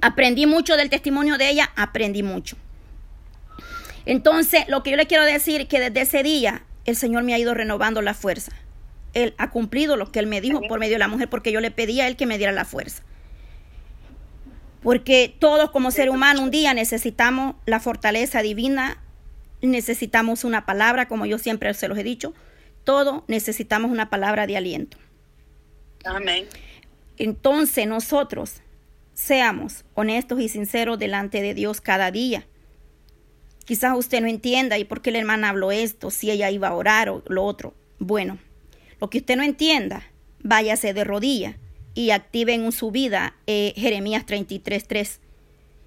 Aprendí 0.00 0.46
mucho 0.46 0.76
del 0.76 0.90
testimonio 0.90 1.38
de 1.38 1.50
ella, 1.50 1.70
aprendí 1.76 2.24
mucho. 2.24 2.56
Entonces, 4.06 4.64
lo 4.66 4.82
que 4.82 4.90
yo 4.90 4.96
le 4.96 5.06
quiero 5.06 5.24
decir 5.24 5.60
es 5.60 5.68
que 5.68 5.78
desde 5.78 6.00
ese 6.00 6.22
día 6.22 6.64
el 6.90 6.96
Señor 6.96 7.22
me 7.22 7.34
ha 7.34 7.38
ido 7.38 7.54
renovando 7.54 8.02
la 8.02 8.14
fuerza. 8.14 8.52
Él 9.14 9.34
ha 9.38 9.50
cumplido 9.50 9.96
lo 9.96 10.12
que 10.12 10.18
Él 10.18 10.26
me 10.26 10.40
dijo 10.40 10.60
por 10.68 10.78
medio 10.78 10.94
de 10.94 10.98
la 11.00 11.08
mujer, 11.08 11.28
porque 11.28 11.52
yo 11.52 11.60
le 11.60 11.70
pedí 11.70 12.00
a 12.00 12.06
Él 12.06 12.16
que 12.16 12.26
me 12.26 12.38
diera 12.38 12.52
la 12.52 12.64
fuerza. 12.64 13.02
Porque 14.82 15.34
todos 15.38 15.70
como 15.70 15.90
ser 15.90 16.10
humano 16.10 16.42
un 16.42 16.50
día 16.50 16.74
necesitamos 16.74 17.56
la 17.66 17.80
fortaleza 17.80 18.42
divina, 18.42 19.02
necesitamos 19.60 20.44
una 20.44 20.64
palabra, 20.64 21.08
como 21.08 21.26
yo 21.26 21.38
siempre 21.38 21.72
se 21.74 21.88
los 21.88 21.98
he 21.98 22.02
dicho, 22.02 22.34
todos 22.84 23.22
necesitamos 23.28 23.90
una 23.90 24.08
palabra 24.08 24.46
de 24.46 24.56
aliento. 24.56 24.96
Amén. 26.04 26.46
Entonces 27.18 27.86
nosotros 27.86 28.62
seamos 29.12 29.84
honestos 29.94 30.40
y 30.40 30.48
sinceros 30.48 30.98
delante 30.98 31.42
de 31.42 31.52
Dios 31.52 31.80
cada 31.82 32.10
día. 32.10 32.46
Quizás 33.70 33.96
usted 33.96 34.20
no 34.20 34.26
entienda 34.26 34.78
y 34.78 34.84
por 34.84 35.00
qué 35.00 35.12
la 35.12 35.18
hermana 35.18 35.50
habló 35.50 35.70
esto, 35.70 36.10
si 36.10 36.28
ella 36.28 36.50
iba 36.50 36.66
a 36.66 36.74
orar 36.74 37.08
o 37.08 37.22
lo 37.28 37.44
otro. 37.44 37.72
Bueno, 38.00 38.38
lo 39.00 39.08
que 39.08 39.18
usted 39.18 39.36
no 39.36 39.44
entienda, 39.44 40.02
váyase 40.42 40.92
de 40.92 41.04
rodilla 41.04 41.56
y 41.94 42.10
active 42.10 42.52
en 42.52 42.72
su 42.72 42.90
vida 42.90 43.36
eh, 43.46 43.72
Jeremías 43.76 44.26
33.3. 44.26 45.20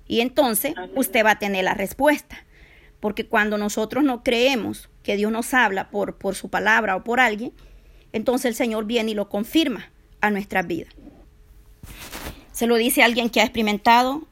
Y 0.08 0.22
entonces 0.22 0.76
usted 0.96 1.26
va 1.26 1.32
a 1.32 1.40
tener 1.40 1.66
la 1.66 1.74
respuesta. 1.74 2.46
Porque 3.02 3.26
cuando 3.26 3.58
nosotros 3.58 4.02
no 4.06 4.24
creemos 4.24 4.90
que 5.04 5.18
Dios 5.18 5.34
nos 5.34 5.54
habla 5.54 5.90
por, 5.90 6.16
por 6.16 6.36
su 6.36 6.48
palabra 6.48 6.96
o 6.96 7.04
por 7.04 7.20
alguien, 7.20 7.52
entonces 8.14 8.46
el 8.46 8.56
Señor 8.56 8.86
viene 8.86 9.12
y 9.12 9.16
lo 9.16 9.28
confirma 9.28 9.92
a 10.22 10.30
nuestras 10.30 10.66
vidas. 10.66 10.94
Se 12.54 12.66
lo 12.66 12.78
dice 12.78 13.04
alguien 13.04 13.30
que 13.30 13.42
ha 13.42 13.44
experimentado 13.44 14.26